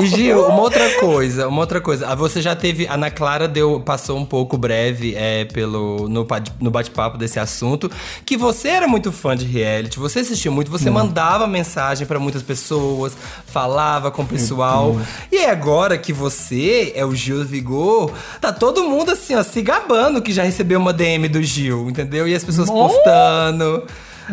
E 0.00 0.06
Gil, 0.06 0.46
uma 0.46 0.62
outra 0.62 0.88
coisa, 1.00 1.46
uma 1.48 1.60
outra 1.60 1.80
coisa. 1.80 2.08
Ah, 2.08 2.14
Você 2.14 2.40
já 2.40 2.56
teve. 2.56 2.86
A 2.86 2.94
Ana 2.94 3.10
Clara 3.10 3.46
deu, 3.46 3.80
passou 3.80 4.18
um 4.18 4.24
pouco 4.24 4.56
breve 4.56 5.14
é, 5.14 5.44
pelo, 5.44 6.08
no, 6.08 6.26
no 6.60 6.70
bate-papo 6.70 7.18
desse 7.18 7.38
assunto. 7.38 7.90
Que 8.24 8.36
você 8.36 8.68
era 8.68 8.88
muito 8.88 9.12
fã 9.12 9.36
de 9.36 9.44
reality, 9.44 9.98
você 9.98 10.20
assistia 10.20 10.50
muito, 10.50 10.70
você 10.70 10.88
mandava 10.90 11.46
mensagem 11.46 12.06
pra 12.06 12.18
muitas 12.18 12.42
pessoas, 12.42 13.14
falava 13.46 14.10
com 14.10 14.22
o 14.22 14.26
pessoal. 14.26 14.98
E 15.30 15.36
aí 15.36 15.46
agora 15.46 15.98
que 15.98 16.12
você 16.12 16.92
é 16.94 17.04
o 17.04 17.14
Gil 17.14 17.44
Vigor, 17.44 18.10
tá 18.40 18.52
todo 18.52 18.84
mundo 18.84 19.10
assim, 19.10 19.34
ó, 19.34 19.42
se 19.42 19.60
gabando 19.60 20.22
que 20.22 20.32
já 20.32 20.42
recebeu 20.42 20.78
uma 20.78 20.92
DM 20.92 21.28
do 21.28 21.42
Gil, 21.42 21.90
entendeu? 21.90 22.02
E 22.14 22.34
as 22.34 22.44
pessoas 22.44 22.68
Bom. 22.68 22.88
postando. 22.88 23.84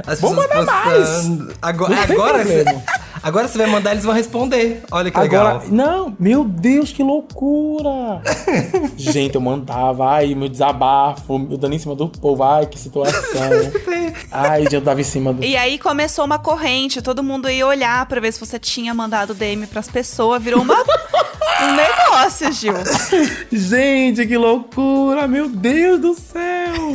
As 0.05 0.21
Vou 0.21 0.35
pessoas 0.35 0.55
mandar 0.55 0.83
postando. 0.83 1.53
Agora, 1.61 1.95
Não 1.95 2.03
agora, 2.03 2.45
você, 2.45 2.63
problema. 2.63 2.83
agora 3.23 3.47
você 3.47 3.57
vai 3.57 3.67
mandar, 3.67 3.91
eles 3.91 4.03
vão 4.03 4.13
responder. 4.13 4.83
Olha 4.91 5.09
que 5.09 5.17
Agora, 5.17 5.53
legal. 5.53 5.63
não, 5.71 6.15
meu 6.19 6.43
Deus, 6.45 6.91
que 6.91 7.01
loucura! 7.01 8.21
Gente, 8.95 9.33
eu 9.33 9.41
mandava, 9.41 10.07
ai, 10.11 10.35
meu 10.35 10.47
desabafo, 10.47 11.47
eu 11.49 11.57
dando 11.57 11.73
em 11.73 11.79
cima 11.79 11.95
do 11.95 12.07
povo, 12.07 12.43
ai, 12.43 12.67
que 12.67 12.77
situação. 12.79 13.49
ai, 14.31 14.67
eu 14.71 14.79
dava 14.79 15.01
em 15.01 15.03
cima 15.03 15.33
do. 15.33 15.43
E 15.43 15.57
aí 15.57 15.79
começou 15.79 16.23
uma 16.23 16.37
corrente, 16.37 17.01
todo 17.01 17.23
mundo 17.23 17.49
ia 17.49 17.65
olhar 17.65 18.05
pra 18.05 18.21
ver 18.21 18.31
se 18.31 18.39
você 18.39 18.59
tinha 18.59 18.93
mandado 18.93 19.33
DM 19.33 19.65
pras 19.65 19.87
pessoas, 19.89 20.41
virou 20.41 20.61
uma, 20.61 20.75
um 21.63 21.73
negócio, 21.75 22.51
Gil. 22.53 22.73
Gente, 23.51 24.25
que 24.27 24.37
loucura! 24.37 25.27
Meu 25.27 25.49
Deus 25.49 25.99
do 25.99 26.13
céu! 26.13 26.93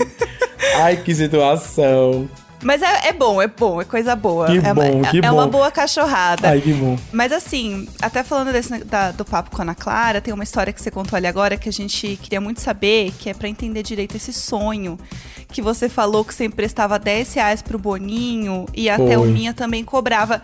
Ai, 0.77 0.97
que 0.97 1.15
situação! 1.15 2.29
Mas 2.63 2.81
é, 2.81 3.09
é 3.09 3.13
bom, 3.13 3.43
é 3.43 3.47
bom, 3.47 3.79
é 3.81 3.85
coisa 3.85 4.17
boa. 4.17 4.47
Que 4.47 4.57
é, 4.57 4.73
bom, 4.73 4.83
é, 4.83 5.11
que 5.11 5.19
é 5.23 5.31
uma 5.31 5.45
bom. 5.45 5.51
boa 5.59 5.71
cachorrada. 5.71 6.49
Ai, 6.49 6.63
que 6.63 6.73
bom. 6.73 6.97
Mas 7.13 7.31
assim, 7.31 7.87
até 8.01 8.23
falando 8.25 8.53
desse, 8.53 8.83
da- 8.85 9.13
do 9.13 9.23
papo 9.23 9.51
com 9.51 9.61
a 9.61 9.65
Ana 9.65 9.75
Clara, 9.75 10.19
tem 10.21 10.33
uma 10.33 10.45
história 10.45 10.73
que 10.73 10.81
você 10.81 10.91
contou 10.91 11.15
ali 11.15 11.27
agora 11.27 11.59
que 11.59 11.69
a 11.69 11.73
gente 11.73 12.19
queria 12.23 12.41
muito 12.41 12.63
saber, 12.63 13.13
que 13.19 13.29
é 13.29 13.35
pra 13.35 13.49
entender 13.49 13.83
direito 13.83 14.17
esse 14.17 14.33
sonho. 14.33 14.99
Que 15.49 15.61
você 15.61 15.91
falou 15.91 16.25
que 16.25 16.35
você 16.35 16.47
emprestava 16.47 16.99
10 16.99 17.35
reais 17.35 17.61
pro 17.61 17.79
Boninho 17.79 18.65
e 18.75 18.89
a 18.89 18.97
Foi. 18.97 19.09
Thelminha 19.09 19.53
também 19.53 19.85
cobrava. 19.85 20.43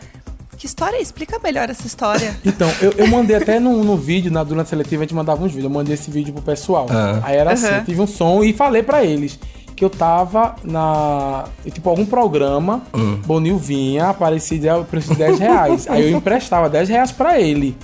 Que 0.59 0.67
história 0.67 0.99
é? 0.99 1.01
Explica 1.01 1.39
melhor 1.43 1.71
essa 1.71 1.87
história. 1.87 2.37
Então, 2.45 2.71
eu, 2.83 2.93
eu 2.99 3.07
mandei 3.07 3.35
até 3.35 3.59
no, 3.59 3.83
no 3.83 3.97
vídeo, 3.97 4.31
na, 4.31 4.45
durante 4.45 4.67
a 4.67 4.69
seletiva, 4.69 5.03
a 5.03 5.07
gente 5.07 5.15
mandava 5.15 5.41
uns 5.43 5.53
vídeos. 5.53 5.65
Eu 5.65 5.71
mandei 5.71 5.95
esse 5.95 6.11
vídeo 6.11 6.35
pro 6.35 6.43
pessoal. 6.43 6.87
Ah. 6.91 7.19
Aí 7.23 7.37
era 7.37 7.53
assim, 7.55 7.67
Aham. 7.67 7.77
eu 7.79 7.85
tive 7.87 8.01
um 8.03 8.07
som 8.07 8.45
e 8.45 8.53
falei 8.53 8.83
pra 8.83 9.03
eles 9.03 9.39
que 9.81 9.85
eu 9.87 9.89
tava 9.89 10.57
na. 10.63 11.45
Tipo, 11.73 11.89
algum 11.89 12.05
programa, 12.05 12.83
Bonil 13.25 13.57
vinha, 13.57 14.11
aparecia 14.11 14.59
e 14.59 14.67
eu 14.67 14.85
de 14.85 15.15
10 15.15 15.39
reais. 15.39 15.89
Aí 15.89 16.13
eu 16.13 16.19
emprestava 16.19 16.69
10 16.69 16.91
reais 16.91 17.11
pra 17.11 17.41
ele. 17.41 17.75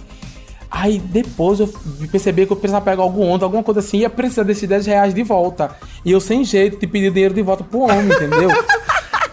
Aí 0.71 0.99
depois 0.99 1.59
eu 1.59 1.73
percebi 2.13 2.45
que 2.45 2.53
eu 2.53 2.57
precisava 2.57 2.85
pegar 2.85 3.03
algum 3.03 3.27
onda, 3.27 3.47
alguma 3.47 3.63
coisa 3.63 3.81
assim, 3.81 4.01
ia 4.01 4.11
precisar 4.11 4.43
desses 4.43 4.69
10 4.69 4.85
reais 4.85 5.15
de 5.15 5.23
volta. 5.23 5.71
E 6.05 6.13
eu 6.13 6.21
sem 6.21 6.45
jeito 6.45 6.79
de 6.79 6.87
pedir 6.87 7.11
dinheiro 7.11 7.33
de 7.33 7.41
volta 7.41 7.65
pro 7.65 7.81
homem, 7.81 8.09
entendeu? 8.09 8.51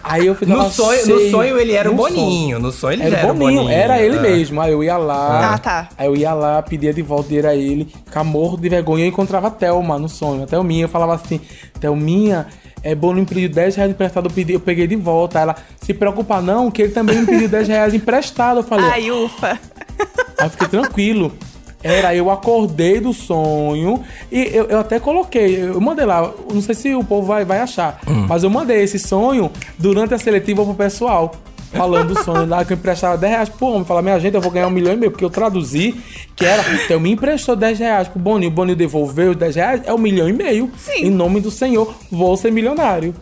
Aí 0.06 0.26
eu 0.26 0.34
ficava 0.34 0.64
No 0.64 0.70
sonho, 0.70 1.06
no 1.06 1.30
sonho 1.30 1.58
ele 1.58 1.72
era 1.72 1.90
o 1.90 1.96
sonho. 1.96 2.14
Boninho. 2.14 2.58
No 2.58 2.70
sonho 2.70 2.92
ele 2.94 3.02
Era 3.04 3.16
era 3.16 3.32
o 3.32 3.34
Boninho, 3.34 3.62
Boninho. 3.62 3.74
era 3.78 4.02
ele 4.02 4.18
É. 4.18 4.20
mesmo. 4.20 4.60
Aí 4.60 4.70
eu 4.72 4.84
ia 4.84 4.98
lá. 4.98 5.54
Ah, 5.54 5.58
tá. 5.58 5.88
Aí 5.96 6.06
eu 6.06 6.14
ia 6.14 6.34
lá, 6.34 6.60
pedia 6.62 6.92
de 6.92 7.00
volta 7.00 7.28
dinheiro 7.28 7.48
a 7.48 7.54
ele, 7.54 7.88
ficar 8.04 8.22
morto 8.22 8.60
de 8.60 8.68
vergonha. 8.68 9.04
Eu 9.04 9.08
encontrava 9.08 9.48
a 9.48 9.50
Thelma 9.50 9.98
no 9.98 10.08
sonho. 10.08 10.42
A 10.44 10.46
Thelminha, 10.46 10.84
eu 10.84 10.88
falava 10.88 11.14
assim: 11.14 11.40
Thelminha, 11.80 12.46
é 12.82 12.94
Boninho 12.94 13.24
pediu 13.26 13.48
10 13.48 13.76
reais 13.76 13.90
emprestado, 13.90 14.26
eu, 14.26 14.30
pedi, 14.30 14.52
eu 14.52 14.60
peguei 14.60 14.86
de 14.86 14.94
volta. 14.96 15.40
Ela, 15.40 15.56
se 15.80 15.94
preocupa 15.94 16.40
não, 16.40 16.70
que 16.70 16.82
ele 16.82 16.92
também 16.92 17.18
me 17.20 17.26
pediu 17.26 17.48
10 17.48 17.68
reais 17.68 17.94
emprestado. 17.94 18.58
Eu 18.60 18.64
falei: 18.64 18.84
Ai, 18.90 19.10
ufa. 19.10 19.58
Aí 20.38 20.46
eu 20.46 20.50
fiquei 20.50 20.68
tranquilo. 20.68 21.32
Era, 21.84 22.16
eu 22.16 22.30
acordei 22.30 22.98
do 22.98 23.12
sonho 23.12 24.02
e 24.32 24.40
eu, 24.40 24.64
eu 24.64 24.80
até 24.80 24.98
coloquei, 24.98 25.60
eu 25.60 25.78
mandei 25.82 26.06
lá, 26.06 26.32
não 26.50 26.62
sei 26.62 26.74
se 26.74 26.94
o 26.94 27.04
povo 27.04 27.26
vai, 27.26 27.44
vai 27.44 27.60
achar, 27.60 28.00
mas 28.26 28.42
eu 28.42 28.48
mandei 28.48 28.82
esse 28.82 28.98
sonho 28.98 29.50
durante 29.78 30.14
a 30.14 30.18
seletiva 30.18 30.64
pro 30.64 30.74
pessoal. 30.74 31.32
Falando 31.74 32.14
do 32.14 32.24
sonho 32.24 32.46
lá 32.46 32.64
que 32.64 32.72
eu 32.72 32.76
emprestava 32.76 33.18
10 33.18 33.32
reais 33.32 33.48
pro 33.48 33.66
homem. 33.66 33.84
Falar, 33.84 34.00
minha 34.00 34.18
gente, 34.20 34.34
eu 34.34 34.40
vou 34.40 34.50
ganhar 34.50 34.68
um 34.68 34.70
milhão 34.70 34.92
e 34.92 34.96
meio. 34.96 35.10
Porque 35.10 35.24
eu 35.24 35.30
traduzi 35.30 36.00
que 36.36 36.44
era. 36.44 36.62
Então 36.72 37.00
me 37.00 37.10
emprestou 37.10 37.56
10 37.56 37.78
reais 37.80 38.06
pro 38.06 38.20
Boninho. 38.20 38.50
O 38.50 38.54
Boninho 38.54 38.76
devolveu 38.76 39.32
os 39.32 39.36
10 39.36 39.56
reais, 39.56 39.80
é 39.84 39.92
um 39.92 39.98
milhão 39.98 40.28
e 40.28 40.32
meio. 40.32 40.70
Sim. 40.76 41.06
Em 41.06 41.10
nome 41.10 41.40
do 41.40 41.50
Senhor, 41.50 41.92
vou 42.10 42.36
ser 42.36 42.52
milionário. 42.52 43.12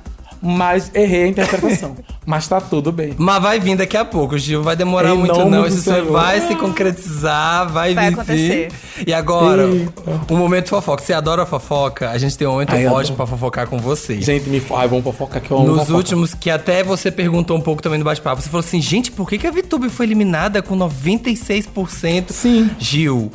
Mas 0.41 0.91
errei 0.95 1.25
a 1.25 1.29
interpretação. 1.29 1.97
mas 2.25 2.47
tá 2.47 2.61
tudo 2.61 2.93
bem. 2.93 3.15
Mas 3.19 3.43
vai 3.43 3.59
vir 3.59 3.77
daqui 3.77 3.97
a 3.97 4.05
pouco, 4.05 4.39
Gil. 4.39 4.63
Vai 4.63 4.77
demorar 4.77 5.11
Em 5.15 5.19
muito, 5.19 5.45
não. 5.45 5.69
Senhor. 5.71 6.13
vai 6.13 6.41
se 6.47 6.55
concretizar, 6.55 7.69
vai, 7.71 7.95
Vai 7.95 8.11
vir 8.11 8.15
acontecer. 8.15 8.69
E 9.07 9.13
agora, 9.13 9.65
Eita. 9.69 10.03
o 10.31 10.37
momento 10.37 10.69
fofoca. 10.69 11.03
Você 11.03 11.13
adora 11.13 11.45
fofoca? 11.45 12.11
A 12.11 12.19
gente 12.19 12.39
tem 12.39 12.47
um 12.47 12.53
momento 12.53 12.73
Ai, 12.73 12.87
ótimo 12.87 13.17
pra 13.17 13.27
fofocar 13.27 13.67
com 13.67 13.79
você. 13.79 14.21
Gente, 14.21 14.49
me 14.49 14.63
ai, 14.75 14.87
vamos 14.89 15.05
fofocar 15.05 15.43
que 15.43 15.51
eu 15.51 15.57
amo 15.59 15.67
Nos 15.67 15.79
fofoca. 15.81 15.97
últimos, 15.97 16.35
que 16.35 16.49
até 16.51 16.83
você 16.85 17.11
perguntou 17.11 17.57
um 17.57 17.61
pouco 17.61 17.83
também 17.83 17.99
no 17.99 18.05
bate-papo, 18.05 18.41
você 18.41 18.49
falou 18.49 18.65
assim, 18.65 18.81
gente, 18.81 19.11
por 19.11 19.29
que, 19.29 19.39
que 19.39 19.47
a 19.47 19.51
VTube 19.51 19.89
foi 19.89 20.07
eliminada 20.07 20.63
com 20.63 20.77
96%? 20.77 22.31
Sim. 22.31 22.71
Gil, 22.79 23.33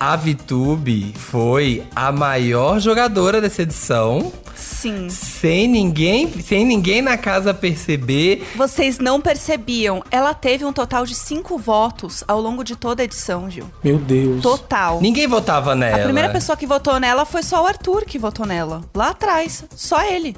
a 0.00 0.16
VTube 0.16 1.12
foi 1.14 1.84
a 1.94 2.10
maior 2.10 2.80
jogadora 2.80 3.38
dessa 3.38 3.60
edição, 3.60 4.32
Sim. 4.56 5.10
sem 5.10 5.68
ninguém, 5.68 6.32
sem 6.40 6.64
ninguém 6.64 7.02
na 7.02 7.18
casa 7.18 7.52
perceber. 7.52 8.48
Vocês 8.56 8.98
não 8.98 9.20
percebiam. 9.20 10.02
Ela 10.10 10.32
teve 10.32 10.64
um 10.64 10.72
total 10.72 11.04
de 11.04 11.14
cinco 11.14 11.58
votos 11.58 12.24
ao 12.26 12.40
longo 12.40 12.64
de 12.64 12.76
toda 12.76 13.02
a 13.02 13.04
edição, 13.04 13.50
Gil. 13.50 13.66
Meu 13.84 13.98
Deus. 13.98 14.40
Total. 14.42 15.02
Ninguém 15.02 15.26
votava 15.26 15.74
nela. 15.74 15.98
A 16.00 16.04
primeira 16.04 16.30
pessoa 16.30 16.56
que 16.56 16.66
votou 16.66 16.98
nela 16.98 17.26
foi 17.26 17.42
só 17.42 17.62
o 17.62 17.66
Arthur 17.66 18.06
que 18.06 18.18
votou 18.18 18.46
nela. 18.46 18.80
Lá 18.94 19.10
atrás. 19.10 19.64
Só 19.76 20.02
ele. 20.02 20.34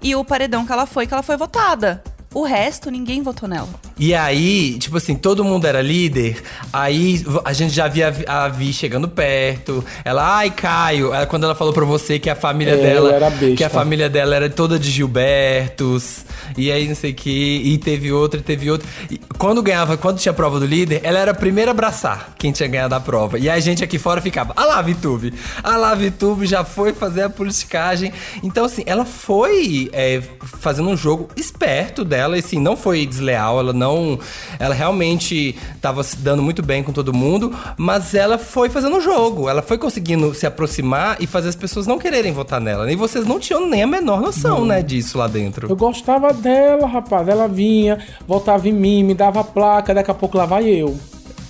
E 0.00 0.16
o 0.16 0.24
paredão 0.24 0.64
que 0.64 0.72
ela 0.72 0.86
foi, 0.86 1.06
que 1.06 1.12
ela 1.12 1.22
foi 1.22 1.36
votada. 1.36 2.02
O 2.34 2.42
resto, 2.42 2.90
ninguém 2.90 3.22
votou 3.22 3.48
nela. 3.48 3.68
E 3.96 4.12
aí, 4.12 4.76
tipo 4.78 4.96
assim, 4.96 5.14
todo 5.14 5.44
mundo 5.44 5.66
era 5.66 5.80
líder. 5.80 6.42
Aí 6.72 7.24
a 7.44 7.52
gente 7.52 7.72
já 7.72 7.86
via 7.86 8.12
a 8.26 8.48
Vi 8.48 8.72
chegando 8.72 9.08
perto. 9.08 9.84
Ela, 10.04 10.38
ai, 10.38 10.50
Caio. 10.50 11.14
Ela- 11.14 11.26
quando 11.26 11.44
ela 11.44 11.54
falou 11.54 11.72
pra 11.72 11.84
você 11.84 12.18
que 12.18 12.28
a 12.28 12.34
família 12.34 12.74
É, 12.74 12.76
dela. 12.76 13.10
eu 13.10 13.14
era 13.14 13.30
besta. 13.30 13.54
Que 13.56 13.62
a 13.62 13.70
família 13.70 14.08
dela 14.10 14.34
era 14.34 14.50
toda 14.50 14.78
de 14.80 14.90
Gilbertos. 14.90 16.24
E 16.56 16.70
aí, 16.72 16.88
não 16.88 16.94
sei 16.94 17.12
o 17.12 17.14
que. 17.14 17.30
E 17.64 17.78
teve 17.78 18.10
outra, 18.12 18.40
e 18.40 18.42
teve 18.42 18.70
outra. 18.70 18.88
E 19.10 19.18
quando 19.38 19.62
ganhava, 19.62 19.96
quando 19.96 20.18
tinha 20.18 20.32
prova 20.32 20.58
do 20.58 20.66
líder, 20.66 21.00
ela 21.04 21.18
era 21.18 21.30
a 21.30 21.34
primeira 21.34 21.70
a 21.70 21.72
abraçar 21.72 22.34
quem 22.38 22.50
tinha 22.52 22.68
ganhado 22.68 22.94
a 22.94 23.00
prova. 23.00 23.38
E 23.38 23.48
a 23.48 23.58
gente 23.60 23.82
aqui 23.84 23.98
fora 23.98 24.20
ficava, 24.20 24.52
ah 24.56 24.64
lá, 24.64 24.82
Vitube. 24.82 25.32
Ah 25.62 25.76
lá, 25.76 25.94
Vitube 25.94 26.46
já 26.46 26.64
foi 26.64 26.92
fazer 26.92 27.22
a 27.22 27.30
politicagem. 27.30 28.12
Então, 28.42 28.64
assim, 28.64 28.82
ela 28.86 29.04
foi 29.04 29.88
é, 29.92 30.20
fazendo 30.60 30.88
um 30.88 30.96
jogo 30.96 31.28
esperto 31.36 32.04
dela. 32.04 32.23
E 32.32 32.38
assim, 32.38 32.58
não 32.58 32.76
foi 32.76 33.06
desleal. 33.06 33.60
Ela 33.60 33.72
não. 33.72 34.18
Ela 34.58 34.74
realmente 34.74 35.54
tava 35.80 36.02
se 36.02 36.16
dando 36.16 36.42
muito 36.42 36.62
bem 36.62 36.82
com 36.82 36.92
todo 36.92 37.12
mundo. 37.12 37.52
Mas 37.76 38.14
ela 38.14 38.38
foi 38.38 38.68
fazendo 38.68 38.96
um 38.96 39.00
jogo. 39.00 39.48
Ela 39.48 39.62
foi 39.62 39.78
conseguindo 39.78 40.34
se 40.34 40.46
aproximar 40.46 41.16
e 41.20 41.26
fazer 41.26 41.48
as 41.48 41.56
pessoas 41.56 41.86
não 41.86 41.98
quererem 41.98 42.32
votar 42.32 42.60
nela. 42.60 42.90
E 42.90 42.96
vocês 42.96 43.26
não 43.26 43.38
tinham 43.38 43.68
nem 43.68 43.82
a 43.82 43.86
menor 43.86 44.20
noção, 44.20 44.64
né, 44.64 44.82
disso 44.82 45.18
lá 45.18 45.26
dentro. 45.26 45.68
Eu 45.68 45.76
gostava 45.76 46.32
dela, 46.32 46.86
rapaz. 46.86 47.28
Ela 47.28 47.46
vinha, 47.46 47.98
voltava 48.26 48.68
em 48.68 48.72
mim, 48.72 49.02
me 49.02 49.14
dava 49.14 49.44
placa, 49.44 49.94
daqui 49.94 50.10
a 50.10 50.14
pouco 50.14 50.38
lá 50.38 50.46
vai 50.46 50.64
eu. 50.68 50.96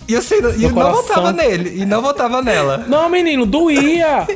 E 0.07 0.13
eu 0.13 0.21
sei, 0.21 0.39
e 0.59 0.69
não 0.69 0.93
votava 0.93 1.33
nele, 1.33 1.81
e 1.81 1.85
não 1.87 2.03
votava 2.03 2.43
nela. 2.43 2.85
Não, 2.87 3.09
menino, 3.09 3.47
doía. 3.47 4.27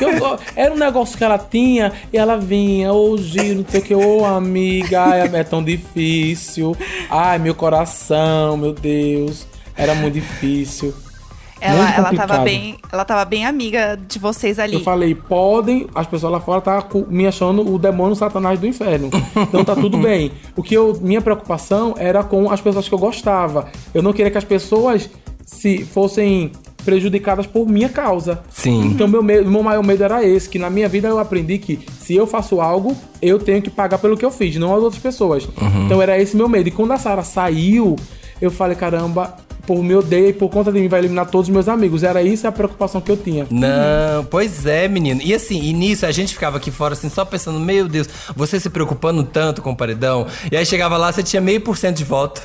Eu- 0.00 0.38
era 0.56 0.72
um 0.72 0.78
negócio 0.78 1.18
que 1.18 1.22
ela 1.24 1.36
tinha 1.38 1.92
e 2.12 2.16
ela 2.16 2.36
vinha, 2.38 2.90
ô 2.92 3.18
Giro, 3.18 3.58
não 3.58 3.66
sei 3.68 3.80
o 3.80 3.82
que, 3.82 3.94
ô 3.94 4.24
amiga, 4.24 5.02
ai, 5.02 5.20
é 5.32 5.44
tão 5.44 5.62
difícil. 5.62 6.74
Ai, 7.10 7.38
meu 7.38 7.54
coração, 7.54 8.56
meu 8.56 8.72
Deus. 8.72 9.46
Era 9.76 9.94
muito 9.94 10.14
difícil. 10.14 10.94
Ela, 11.60 11.94
ela 11.94 12.12
tava 12.14 12.38
bem. 12.38 12.76
Ela 12.90 13.04
tava 13.04 13.24
bem 13.24 13.44
amiga 13.44 13.98
de 14.08 14.18
vocês 14.18 14.58
ali. 14.58 14.74
Eu 14.74 14.80
falei, 14.80 15.14
podem, 15.14 15.86
as 15.94 16.06
pessoas 16.06 16.32
lá 16.32 16.40
fora 16.40 16.60
tá 16.60 16.84
me 17.08 17.26
achando 17.26 17.72
o 17.72 17.78
demônio 17.78 18.16
satanás 18.16 18.58
do 18.58 18.66
inferno. 18.66 19.10
Então 19.36 19.64
tá 19.64 19.74
tudo 19.74 19.98
bem. 20.02 20.32
O 20.56 20.62
que 20.62 20.74
eu, 20.74 20.98
minha 21.00 21.20
preocupação 21.20 21.94
era 21.98 22.24
com 22.24 22.50
as 22.50 22.60
pessoas 22.60 22.88
que 22.88 22.94
eu 22.94 22.98
gostava. 22.98 23.68
Eu 23.92 24.02
não 24.02 24.12
queria 24.12 24.30
que 24.30 24.38
as 24.38 24.44
pessoas 24.44 25.10
se 25.44 25.84
fossem 25.84 26.52
prejudicadas 26.84 27.46
por 27.46 27.68
minha 27.68 27.88
causa. 27.88 28.42
Sim. 28.50 28.86
Então 28.86 29.06
meu, 29.06 29.22
medo, 29.22 29.50
meu 29.50 29.62
maior 29.62 29.84
medo 29.84 30.02
era 30.02 30.24
esse, 30.24 30.48
que 30.48 30.58
na 30.58 30.70
minha 30.70 30.88
vida 30.88 31.08
eu 31.08 31.18
aprendi 31.18 31.58
que 31.58 31.78
se 31.98 32.14
eu 32.14 32.26
faço 32.26 32.60
algo, 32.60 32.96
eu 33.20 33.38
tenho 33.38 33.60
que 33.60 33.68
pagar 33.68 33.98
pelo 33.98 34.16
que 34.16 34.24
eu 34.24 34.30
fiz, 34.30 34.56
não 34.56 34.74
as 34.74 34.82
outras 34.82 35.02
pessoas. 35.02 35.46
Então 35.84 36.00
era 36.00 36.18
esse 36.18 36.36
meu 36.36 36.48
medo. 36.48 36.68
E 36.68 36.72
quando 36.72 36.92
a 36.92 36.98
Sara 36.98 37.22
saiu, 37.22 37.96
eu 38.40 38.50
falei, 38.50 38.76
caramba, 38.76 39.36
por 39.70 39.84
me 39.84 39.94
odeio 39.94 40.30
e 40.30 40.32
por 40.32 40.48
conta 40.48 40.72
de 40.72 40.80
mim 40.80 40.88
vai 40.88 40.98
eliminar 40.98 41.26
todos 41.26 41.46
os 41.48 41.52
meus 41.54 41.68
amigos. 41.68 42.02
Era 42.02 42.20
isso 42.24 42.44
a 42.44 42.50
preocupação 42.50 43.00
que 43.00 43.08
eu 43.12 43.16
tinha. 43.16 43.46
Não, 43.48 44.24
pois 44.24 44.66
é, 44.66 44.88
menino. 44.88 45.20
E 45.22 45.32
assim, 45.32 45.62
e 45.62 45.72
nisso 45.72 46.04
a 46.04 46.10
gente 46.10 46.34
ficava 46.34 46.56
aqui 46.56 46.72
fora 46.72 46.94
assim, 46.94 47.08
só 47.08 47.24
pensando, 47.24 47.60
meu 47.60 47.86
Deus, 47.86 48.08
você 48.34 48.58
se 48.58 48.68
preocupando 48.68 49.22
tanto 49.22 49.62
com 49.62 49.70
o 49.70 49.76
paredão. 49.76 50.26
E 50.50 50.56
aí 50.56 50.66
chegava 50.66 50.96
lá, 50.96 51.12
você 51.12 51.22
tinha 51.22 51.40
meio 51.40 51.60
por 51.60 51.76
cento 51.76 51.98
de 51.98 52.04
voto. 52.04 52.42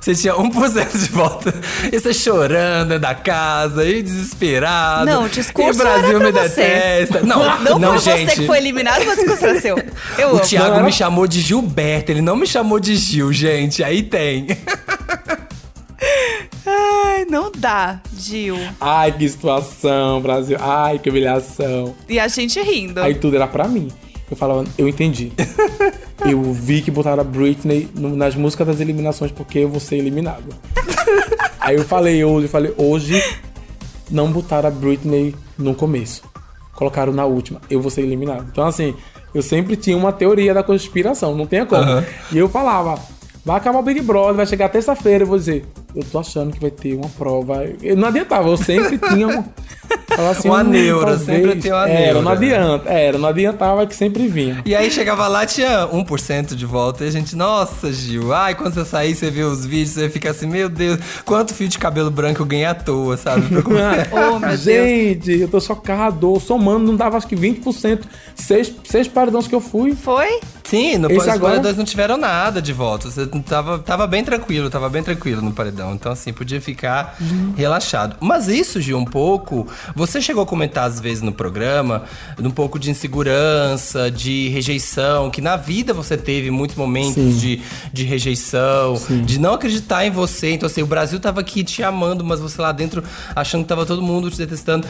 Você 0.00 0.16
tinha 0.16 0.34
1% 0.34 0.98
de 0.98 1.08
voto. 1.12 1.52
E 1.92 2.00
você 2.00 2.12
chorando 2.12 2.88
dentro 2.88 3.02
da 3.02 3.14
casa, 3.14 3.86
e 3.86 4.02
desesperado. 4.02 5.06
Não, 5.06 5.26
o 5.26 5.28
discurso 5.28 5.70
E 5.70 5.74
o 5.74 5.76
Brasil 5.76 6.16
era 6.16 6.18
me 6.18 6.32
você. 6.32 6.48
detesta. 6.48 7.20
Não, 7.20 7.60
Não, 7.60 7.78
não, 7.78 8.00
foi 8.00 8.16
gente. 8.16 8.30
você 8.30 8.40
que 8.40 8.46
foi 8.46 8.58
eliminado, 8.58 9.04
mas 9.06 9.16
o 9.18 9.20
discurso 9.20 9.44
era 9.46 9.60
seu. 9.60 9.76
Eu 10.18 10.28
O 10.28 10.30
amo. 10.32 10.40
Thiago 10.40 10.76
Não, 10.78 10.84
me 10.84 10.92
chamou 10.92 11.26
de 11.28 11.40
Gilberto, 11.40 12.10
ele 12.10 12.20
não 12.20 12.34
me 12.34 12.48
chamou 12.48 12.80
de 12.80 12.96
Gil, 12.96 13.32
gente. 13.32 13.84
Aí 13.84 14.02
tem. 14.02 14.48
Dá, 17.62 18.00
Gil. 18.18 18.56
Ai, 18.80 19.12
que 19.12 19.28
situação, 19.28 20.20
Brasil. 20.20 20.56
Ai, 20.60 20.98
que 20.98 21.08
humilhação. 21.08 21.94
E 22.08 22.18
a 22.18 22.26
gente 22.26 22.60
rindo. 22.60 23.00
Aí 23.00 23.14
tudo 23.14 23.36
era 23.36 23.46
pra 23.46 23.68
mim. 23.68 23.86
Eu 24.28 24.36
falava, 24.36 24.64
eu 24.76 24.88
entendi. 24.88 25.30
eu 26.28 26.42
vi 26.52 26.82
que 26.82 26.90
botaram 26.90 27.20
a 27.20 27.24
Britney 27.24 27.88
no- 27.94 28.16
nas 28.16 28.34
músicas 28.34 28.66
das 28.66 28.80
eliminações 28.80 29.30
porque 29.30 29.60
eu 29.60 29.68
vou 29.68 29.78
ser 29.78 29.94
eliminado. 29.98 30.42
Aí 31.60 31.76
eu 31.76 31.84
falei 31.84 32.24
hoje, 32.24 32.46
eu 32.46 32.50
falei, 32.50 32.74
hoje 32.76 33.22
não 34.10 34.32
botaram 34.32 34.68
a 34.68 34.72
Britney 34.72 35.32
no 35.56 35.72
começo. 35.72 36.22
Colocaram 36.74 37.12
na 37.12 37.26
última, 37.26 37.60
eu 37.70 37.80
vou 37.80 37.92
ser 37.92 38.00
eliminado. 38.00 38.48
Então, 38.50 38.66
assim, 38.66 38.92
eu 39.32 39.40
sempre 39.40 39.76
tinha 39.76 39.96
uma 39.96 40.12
teoria 40.12 40.52
da 40.52 40.64
conspiração, 40.64 41.36
não 41.36 41.46
tinha 41.46 41.64
como. 41.64 41.80
Aham. 41.80 42.04
E 42.32 42.38
eu 42.38 42.48
falava, 42.48 42.98
vai 43.44 43.56
acabar 43.56 43.78
o 43.78 43.82
Big 43.82 44.00
Brother, 44.02 44.34
vai 44.34 44.46
chegar 44.46 44.68
terça-feira, 44.68 45.24
eu 45.24 45.28
vou 45.28 45.38
dizer, 45.38 45.64
eu 45.94 46.04
tô 46.04 46.18
achando 46.18 46.52
que 46.52 46.60
vai 46.60 46.70
ter 46.70 46.94
uma 46.94 47.08
prova. 47.08 47.64
Eu 47.82 47.96
não 47.96 48.08
adiantava, 48.08 48.48
eu 48.48 48.56
sempre 48.56 48.98
tinha 48.98 49.28
um. 49.28 49.44
falava 50.08 50.30
assim, 50.38 50.48
Uma 50.48 50.60
"Hum, 50.62 50.68
neura, 50.68 51.06
talvez." 51.16 51.22
sempre 51.22 51.56
tem 51.60 51.72
uma 51.72 51.88
Era, 51.88 52.00
neura. 52.00 52.22
não 52.22 52.32
adianta, 52.32 52.88
era, 52.90 53.18
não 53.18 53.28
adiantava 53.28 53.86
que 53.86 53.94
sempre 53.94 54.26
vinha. 54.28 54.62
E 54.64 54.74
aí 54.74 54.90
chegava 54.90 55.26
lá, 55.28 55.44
tinha 55.44 55.86
1% 55.88 56.54
de 56.54 56.64
volta. 56.66 57.04
E 57.04 57.08
a 57.08 57.10
gente, 57.10 57.34
nossa, 57.36 57.92
Gil. 57.92 58.32
Ai, 58.32 58.54
quando 58.54 58.74
você 58.74 58.84
sair, 58.84 59.14
você 59.14 59.30
vê 59.30 59.42
os 59.42 59.66
vídeos, 59.66 59.90
você 59.90 60.08
fica 60.08 60.30
assim, 60.30 60.46
meu 60.46 60.68
Deus, 60.68 60.98
quanto 61.24 61.52
fio 61.54 61.68
de 61.68 61.78
cabelo 61.78 62.10
branco 62.10 62.42
eu 62.42 62.46
ganhei 62.46 62.64
à 62.66 62.74
toa, 62.74 63.16
sabe? 63.16 63.46
Oh, 63.54 64.38
meu 64.38 64.48
Deus. 64.48 64.60
Gente, 64.60 65.40
eu 65.40 65.48
tô 65.48 65.60
chocado. 65.60 66.38
Somando, 66.40 66.86
não 66.86 66.96
dava 66.96 67.16
acho 67.16 67.26
que 67.26 67.36
20%. 67.36 68.00
Seis, 68.34 68.72
seis 68.84 69.08
paredões 69.08 69.46
que 69.46 69.54
eu 69.54 69.60
fui. 69.60 69.94
Foi? 69.94 70.40
Sim, 70.72 70.96
no 70.96 71.10
Esse 71.10 71.18
os 71.20 71.28
agora- 71.28 71.52
paredões 71.52 71.76
não 71.76 71.84
tiveram 71.84 72.16
nada 72.16 72.62
de 72.62 72.72
volta. 72.72 73.10
Você 73.10 73.26
tava, 73.46 73.78
tava 73.78 74.06
bem 74.06 74.24
tranquilo, 74.24 74.70
tava 74.70 74.88
bem 74.88 75.02
tranquilo 75.02 75.42
no 75.42 75.52
paredão. 75.52 75.92
Então, 75.92 76.10
assim, 76.12 76.32
podia 76.32 76.62
ficar 76.62 77.14
relaxado. 77.54 78.16
Mas 78.20 78.48
isso, 78.48 78.80
Gil, 78.80 78.96
um 78.96 79.04
pouco. 79.04 79.66
Você 79.94 80.18
chegou 80.22 80.42
a 80.42 80.46
comentar 80.46 80.84
às 80.88 80.98
vezes 80.98 81.22
no 81.22 81.30
programa, 81.30 82.04
um 82.42 82.50
pouco 82.50 82.78
de 82.78 82.90
insegurança, 82.90 84.10
de 84.10 84.48
rejeição, 84.48 85.30
que 85.30 85.42
na 85.42 85.56
vida 85.56 85.92
você 85.92 86.16
teve 86.16 86.50
muitos 86.50 86.74
momentos 86.74 87.14
Sim. 87.14 87.36
de, 87.36 87.60
de 87.92 88.04
rejeição, 88.04 88.94
de 89.26 89.38
não 89.38 89.52
acreditar 89.52 90.06
em 90.06 90.10
você. 90.10 90.52
Então, 90.52 90.66
assim, 90.66 90.80
o 90.80 90.86
Brasil 90.86 91.20
tava 91.20 91.42
aqui 91.42 91.62
te 91.62 91.82
amando, 91.82 92.24
mas 92.24 92.40
você 92.40 92.62
lá 92.62 92.72
dentro 92.72 93.04
achando 93.36 93.62
que 93.62 93.68
tava 93.68 93.84
todo 93.84 94.00
mundo 94.00 94.30
te 94.30 94.38
detestando. 94.38 94.86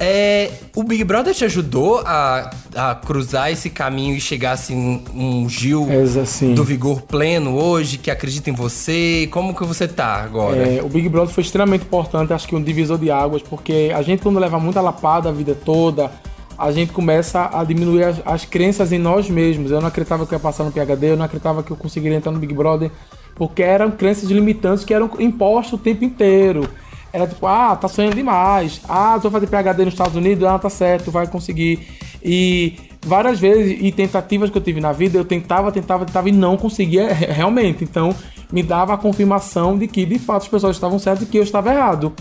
É, 0.00 0.50
o 0.74 0.82
Big 0.82 1.04
Brother 1.04 1.34
te 1.34 1.44
ajudou 1.44 2.02
a, 2.06 2.50
a 2.74 2.94
cruzar 2.94 3.50
esse 3.52 3.68
caminho 3.68 4.16
e 4.16 4.20
chegar 4.20 4.52
assim, 4.52 5.04
um 5.26 5.48
Gil 5.48 5.86
É, 5.90 6.02
assim. 6.20 6.54
do 6.54 6.64
vigor 6.64 7.02
pleno 7.02 7.56
hoje, 7.56 7.98
que 7.98 8.10
acredita 8.10 8.50
em 8.50 8.52
você? 8.52 9.28
Como 9.30 9.54
que 9.54 9.64
você 9.64 9.86
tá 9.88 10.22
agora? 10.22 10.56
É, 10.56 10.82
o 10.82 10.88
Big 10.88 11.08
Brother 11.08 11.32
foi 11.32 11.42
extremamente 11.42 11.82
importante, 11.84 12.32
acho 12.32 12.46
que 12.46 12.54
um 12.54 12.62
divisor 12.62 12.98
de 12.98 13.10
águas, 13.10 13.42
porque 13.42 13.92
a 13.94 14.02
gente 14.02 14.22
quando 14.22 14.38
leva 14.38 14.58
muita 14.58 14.80
lapada 14.80 15.28
a 15.28 15.32
vida 15.32 15.54
toda, 15.54 16.10
a 16.58 16.72
gente 16.72 16.92
começa 16.92 17.50
a 17.52 17.62
diminuir 17.64 18.04
as, 18.04 18.16
as 18.24 18.44
crenças 18.44 18.92
em 18.92 18.98
nós 18.98 19.28
mesmos. 19.28 19.70
Eu 19.70 19.80
não 19.80 19.88
acreditava 19.88 20.26
que 20.26 20.32
eu 20.32 20.36
ia 20.36 20.40
passar 20.40 20.64
no 20.64 20.72
PHD, 20.72 21.10
eu 21.12 21.16
não 21.16 21.24
acreditava 21.24 21.62
que 21.62 21.70
eu 21.70 21.76
conseguiria 21.76 22.16
entrar 22.16 22.32
no 22.32 22.38
Big 22.38 22.54
Brother, 22.54 22.90
porque 23.34 23.62
eram 23.62 23.90
crenças 23.90 24.30
limitantes 24.30 24.84
que 24.84 24.94
eram 24.94 25.10
impostas 25.18 25.74
o 25.74 25.78
tempo 25.78 26.04
inteiro. 26.04 26.68
Era 27.12 27.26
tipo, 27.26 27.46
ah, 27.46 27.76
tá 27.76 27.88
sonhando 27.88 28.14
demais. 28.14 28.80
Ah, 28.88 29.18
tu 29.20 29.30
vai 29.30 29.40
fazer 29.40 29.46
PHD 29.46 29.84
nos 29.84 29.94
Estados 29.94 30.16
Unidos, 30.16 30.44
ah, 30.44 30.58
tá 30.58 30.68
certo, 30.68 31.10
vai 31.10 31.26
conseguir. 31.26 31.86
E 32.22 32.74
várias 33.06 33.38
vezes, 33.40 33.78
e 33.80 33.90
tentativas 33.92 34.50
que 34.50 34.58
eu 34.58 34.62
tive 34.62 34.80
na 34.80 34.92
vida, 34.92 35.16
eu 35.16 35.24
tentava, 35.24 35.70
tentava, 35.72 36.04
tentava 36.04 36.28
e 36.28 36.32
não 36.32 36.56
conseguia 36.56 37.12
re- 37.12 37.26
realmente. 37.26 37.84
Então, 37.84 38.14
me 38.52 38.62
dava 38.62 38.94
a 38.94 38.96
confirmação 38.96 39.78
de 39.78 39.86
que, 39.86 40.04
de 40.04 40.18
fato, 40.18 40.42
as 40.42 40.48
pessoas 40.48 40.76
estavam 40.76 40.98
certas 40.98 41.26
e 41.26 41.30
que 41.30 41.38
eu 41.38 41.42
estava 41.42 41.72
errado. 41.72 42.12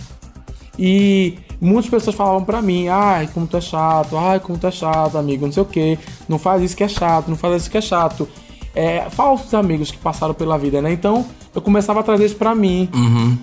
E 0.77 1.35
muitas 1.61 1.89
pessoas 1.89 2.15
falavam 2.15 2.43
pra 2.43 2.61
mim, 2.61 2.87
ai, 2.87 3.29
como 3.33 3.47
tu 3.47 3.57
é 3.57 3.61
chato, 3.61 4.17
ai, 4.17 4.39
como 4.39 4.57
tu 4.57 4.67
é 4.67 4.71
chato, 4.71 5.17
amigo, 5.17 5.45
não 5.45 5.53
sei 5.53 5.63
o 5.63 5.65
que, 5.65 5.97
não 6.27 6.37
faz 6.37 6.61
isso 6.61 6.75
que 6.75 6.83
é 6.83 6.87
chato, 6.87 7.29
não 7.29 7.37
faz 7.37 7.61
isso 7.61 7.71
que 7.71 7.77
é 7.77 7.81
chato. 7.81 8.27
É, 8.73 9.09
falsos 9.09 9.53
amigos 9.53 9.89
que 9.89 9.97
passaram 9.97 10.33
pela 10.33 10.57
vida, 10.57 10.81
né? 10.81 10.91
Então, 10.91 11.25
eu 11.53 11.61
começava 11.61 12.01
a 12.01 12.03
trazer 12.03 12.25
isso 12.25 12.35
pra 12.35 12.53
mim. 12.53 12.89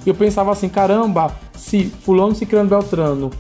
E 0.04 0.08
eu 0.08 0.14
pensava 0.14 0.52
assim, 0.52 0.68
caramba, 0.68 1.34
se 1.56 1.84
fulano, 2.04 2.34
ciclano, 2.34 2.68
beltrano, 2.68 3.30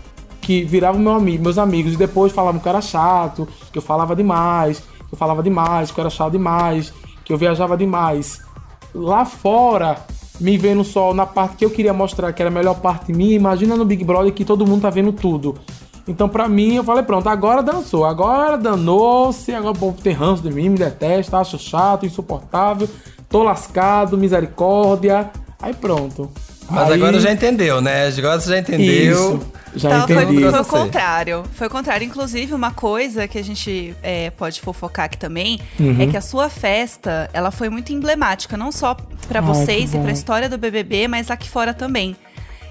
que 0.42 0.64
viravam 0.64 1.00
meu 1.00 1.14
amigo, 1.14 1.42
meus 1.42 1.56
amigos, 1.56 1.94
e 1.94 1.96
depois 1.96 2.32
falavam 2.32 2.60
que 2.60 2.68
eu 2.68 2.70
era 2.70 2.82
chato, 2.82 3.48
que 3.72 3.78
eu 3.78 3.82
falava 3.82 4.14
demais, 4.14 4.80
que 4.80 5.14
eu 5.14 5.16
falava 5.16 5.42
demais, 5.42 5.90
que 5.90 5.98
eu 5.98 6.02
era 6.02 6.10
chato 6.10 6.32
demais, 6.32 6.92
que 7.24 7.32
eu 7.32 7.38
viajava 7.38 7.76
demais 7.76 8.42
lá 8.94 9.24
fora, 9.24 9.98
me 10.40 10.56
vendo 10.58 10.84
só 10.84 11.14
na 11.14 11.26
parte 11.26 11.56
que 11.56 11.64
eu 11.64 11.70
queria 11.70 11.92
mostrar, 11.92 12.32
que 12.32 12.42
era 12.42 12.50
a 12.50 12.54
melhor 12.54 12.80
parte 12.80 13.12
minha, 13.12 13.34
imagina 13.34 13.76
no 13.76 13.84
Big 13.84 14.04
Brother 14.04 14.32
que 14.32 14.44
todo 14.44 14.66
mundo 14.66 14.82
tá 14.82 14.90
vendo 14.90 15.12
tudo. 15.12 15.54
Então, 16.06 16.28
pra 16.28 16.48
mim, 16.48 16.74
eu 16.74 16.84
falei, 16.84 17.04
pronto, 17.04 17.28
agora 17.28 17.62
dançou, 17.62 18.04
agora 18.04 18.58
danou-se, 18.58 19.54
agora 19.54 19.76
o 19.76 19.78
povo 19.78 20.02
tem 20.02 20.12
ranço 20.12 20.42
de 20.42 20.50
mim, 20.50 20.68
me 20.68 20.76
detesta, 20.76 21.38
acho 21.38 21.58
chato, 21.58 22.04
insuportável, 22.04 22.88
tô 23.28 23.42
lascado, 23.42 24.18
misericórdia. 24.18 25.30
Aí 25.60 25.72
pronto. 25.72 26.28
Mas 26.70 26.88
Aí- 26.88 26.94
agora 26.94 27.20
já 27.20 27.30
entendeu, 27.32 27.80
né? 27.80 28.06
Agora 28.16 28.40
você 28.40 28.50
já 28.50 28.58
entendeu. 28.58 29.12
Isso, 29.12 29.46
já 29.76 29.88
Então, 29.88 30.06
foi, 30.08 30.22
entendi. 30.24 30.40
foi 30.40 30.48
o 30.48 30.64
Você. 30.64 30.70
contrário. 30.70 31.42
Foi 31.54 31.66
o 31.66 31.70
contrário. 31.70 32.04
Inclusive, 32.06 32.54
uma 32.54 32.70
coisa 32.70 33.28
que 33.28 33.38
a 33.38 33.44
gente 33.44 33.94
é, 34.02 34.30
pode 34.30 34.60
fofocar 34.60 35.06
aqui 35.06 35.18
também 35.18 35.60
Uhum. 35.78 36.00
é 36.00 36.06
que 36.06 36.16
a 36.16 36.20
sua 36.20 36.48
festa, 36.48 37.28
ela 37.32 37.50
foi 37.50 37.68
muito 37.68 37.92
emblemática, 37.92 38.56
não 38.56 38.72
só 38.72 38.94
pra 39.28 39.40
Ai, 39.40 39.46
vocês 39.46 39.92
e 39.92 39.96
bom. 39.96 40.02
pra 40.04 40.12
história 40.12 40.48
do 40.48 40.56
BBB, 40.58 41.08
mas 41.08 41.30
aqui 41.30 41.48
fora 41.48 41.74
também. 41.74 42.16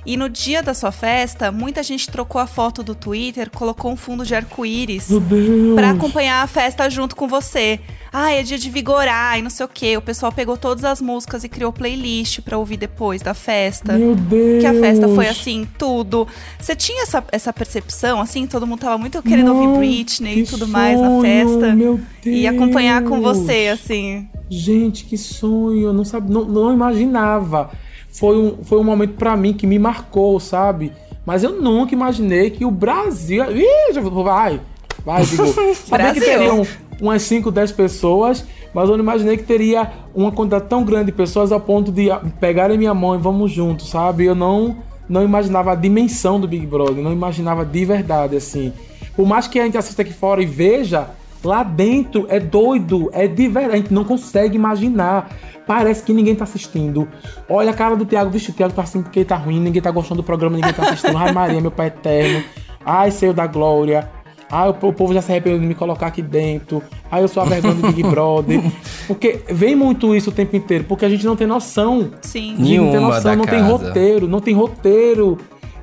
E 0.05 0.17
no 0.17 0.27
dia 0.27 0.63
da 0.63 0.73
sua 0.73 0.91
festa, 0.91 1.51
muita 1.51 1.83
gente 1.83 2.09
trocou 2.09 2.41
a 2.41 2.47
foto 2.47 2.81
do 2.81 2.95
Twitter, 2.95 3.49
colocou 3.51 3.91
um 3.91 3.95
fundo 3.95 4.25
de 4.25 4.33
arco-íris 4.33 5.07
Deus. 5.09 5.75
pra 5.75 5.91
acompanhar 5.91 6.41
a 6.43 6.47
festa 6.47 6.89
junto 6.89 7.15
com 7.15 7.27
você. 7.27 7.79
Ah, 8.11 8.31
é 8.33 8.43
dia 8.43 8.57
de 8.57 8.69
vigorar 8.69 9.37
e 9.39 9.41
não 9.41 9.49
sei 9.49 9.65
o 9.65 9.69
quê. 9.69 9.95
O 9.95 10.01
pessoal 10.01 10.31
pegou 10.31 10.57
todas 10.57 10.83
as 10.83 10.99
músicas 10.99 11.43
e 11.43 11.49
criou 11.49 11.71
playlist 11.71 12.41
pra 12.41 12.57
ouvir 12.57 12.77
depois 12.77 13.21
da 13.21 13.33
festa. 13.33 13.93
Meu 13.93 14.15
Deus. 14.15 14.59
Que 14.61 14.65
a 14.67 14.73
festa 14.73 15.07
foi 15.07 15.27
assim, 15.27 15.67
tudo. 15.77 16.27
Você 16.59 16.75
tinha 16.75 17.03
essa, 17.03 17.23
essa 17.31 17.53
percepção, 17.53 18.19
assim? 18.19 18.45
Todo 18.47 18.67
mundo 18.67 18.79
tava 18.79 18.97
muito 18.97 19.21
querendo 19.23 19.53
Não, 19.53 19.55
ouvir 19.71 19.77
Britney 19.79 20.39
e 20.39 20.43
que 20.43 20.49
tudo 20.49 20.67
mais 20.67 20.99
na 20.99 21.07
sonho, 21.07 21.21
festa. 21.21 21.75
meu 21.75 22.01
E 22.25 22.45
acompanhar 22.47 23.01
com 23.03 23.21
Deus. 23.21 23.37
você, 23.37 23.67
assim. 23.71 24.27
Gente, 24.49 25.05
que 25.05 25.17
sonho! 25.17 25.83
Eu 25.87 25.93
não 25.93 26.03
sabia, 26.03 26.33
não, 26.33 26.43
não 26.43 26.73
imaginava. 26.73 27.71
Foi 28.11 28.37
um, 28.37 28.63
foi 28.63 28.79
um 28.79 28.83
momento 28.83 29.13
pra 29.13 29.37
mim 29.37 29.53
que 29.53 29.65
me 29.65 29.79
marcou, 29.79 30.39
sabe? 30.39 30.91
Mas 31.25 31.43
eu 31.43 31.61
nunca 31.61 31.93
imaginei 31.93 32.49
que 32.49 32.65
o 32.65 32.71
Brasil. 32.71 33.43
Ih, 33.51 33.93
já 33.93 34.01
vai! 34.01 34.59
Vai, 35.05 35.23
digo. 35.25 35.45
Sabia 35.75 36.13
que 36.13 36.19
teriam 36.19 36.65
umas 36.99 37.21
5, 37.23 37.51
10 37.51 37.71
pessoas, 37.71 38.45
mas 38.73 38.87
eu 38.89 38.95
não 38.95 39.03
imaginei 39.03 39.37
que 39.37 39.43
teria 39.43 39.91
uma 40.13 40.31
quantidade 40.31 40.65
tão 40.67 40.83
grande 40.83 41.07
de 41.07 41.11
pessoas 41.11 41.51
ao 41.51 41.59
ponto 41.59 41.91
de 41.91 42.09
pegarem 42.39 42.77
minha 42.77 42.93
mão 42.93 43.15
e 43.15 43.17
vamos 43.17 43.51
juntos, 43.51 43.89
sabe? 43.89 44.25
Eu 44.25 44.35
não, 44.35 44.77
não 45.09 45.23
imaginava 45.23 45.71
a 45.71 45.75
dimensão 45.75 46.39
do 46.39 46.47
Big 46.47 46.65
Brother, 46.65 47.03
não 47.03 47.11
imaginava 47.11 47.65
de 47.65 47.85
verdade, 47.85 48.35
assim. 48.35 48.71
Por 49.15 49.25
mais 49.25 49.47
que 49.47 49.59
a 49.59 49.65
gente 49.65 49.77
assista 49.77 50.03
aqui 50.03 50.13
fora 50.13 50.41
e 50.41 50.45
veja, 50.45 51.09
lá 51.43 51.63
dentro 51.63 52.25
é 52.29 52.39
doido, 52.39 53.09
é 53.13 53.27
de 53.27 53.47
verdade, 53.47 53.73
a 53.73 53.77
gente 53.77 53.93
não 53.93 54.03
consegue 54.03 54.55
imaginar. 54.55 55.29
Parece 55.65 56.03
que 56.03 56.13
ninguém 56.13 56.35
tá 56.35 56.43
assistindo. 56.43 57.07
Olha 57.47 57.71
a 57.71 57.73
cara 57.73 57.95
do 57.95 58.05
Thiago, 58.05 58.29
vixe, 58.29 58.51
o 58.51 58.53
Thiago 58.53 58.73
tá 58.73 58.81
assim 58.81 59.01
porque 59.01 59.23
tá 59.23 59.35
ruim, 59.35 59.59
ninguém 59.59 59.81
tá 59.81 59.91
gostando 59.91 60.21
do 60.21 60.25
programa, 60.25 60.55
ninguém 60.55 60.73
tá 60.73 60.83
assistindo. 60.83 61.17
Ai, 61.17 61.31
Maria, 61.31 61.61
meu 61.61 61.71
pai 61.71 61.87
eterno. 61.87 62.43
Ai, 62.85 63.11
Senhor 63.11 63.33
da 63.33 63.47
Glória. 63.47 64.09
Ai, 64.51 64.67
o, 64.69 64.73
povo 64.73 65.13
já 65.13 65.21
se 65.21 65.31
arrependeu 65.31 65.59
de 65.59 65.65
me 65.65 65.73
colocar 65.73 66.07
aqui 66.07 66.21
dentro. 66.21 66.83
Ai, 67.09 67.23
eu 67.23 67.27
sou 67.29 67.41
a 67.41 67.45
vergonha 67.45 67.75
do 67.75 67.87
Big 67.87 68.03
Brother. 68.03 68.61
Porque 69.07 69.39
vem 69.49 69.75
muito 69.75 70.13
isso 70.13 70.29
o 70.29 70.33
tempo 70.33 70.55
inteiro, 70.57 70.83
porque 70.83 71.05
a 71.05 71.09
gente 71.09 71.25
não 71.25 71.37
tem 71.37 71.47
noção 71.47 72.11
Sim. 72.21 72.55
a 72.55 72.57
gente 72.57 72.57
não 72.57 72.63
tem 72.63 72.91
Nenhuma 72.91 73.15
noção, 73.15 73.35
não 73.37 73.45
tem 73.45 73.61
roteiro, 73.61 74.27
não 74.27 74.39
tem 74.41 74.53
roteiro. 74.53 75.37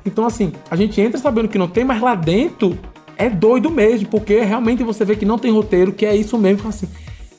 Então, 0.05 0.25
assim, 0.25 0.51
a 0.69 0.75
gente 0.75 1.01
entra 1.01 1.19
sabendo 1.19 1.47
que 1.47 1.57
não 1.57 1.67
tem, 1.67 1.83
mas 1.83 1.99
lá 1.99 2.13
dentro 2.13 2.77
é 3.19 3.29
doido 3.29 3.69
mesmo, 3.69 4.07
porque 4.07 4.39
realmente 4.39 4.81
você 4.81 5.03
vê 5.03 5.15
que 5.15 5.25
não 5.25 5.37
tem 5.37 5.51
roteiro, 5.51 5.91
que 5.91 6.05
é 6.05 6.15
isso 6.15 6.37
mesmo, 6.37 6.69
assim, 6.69 6.87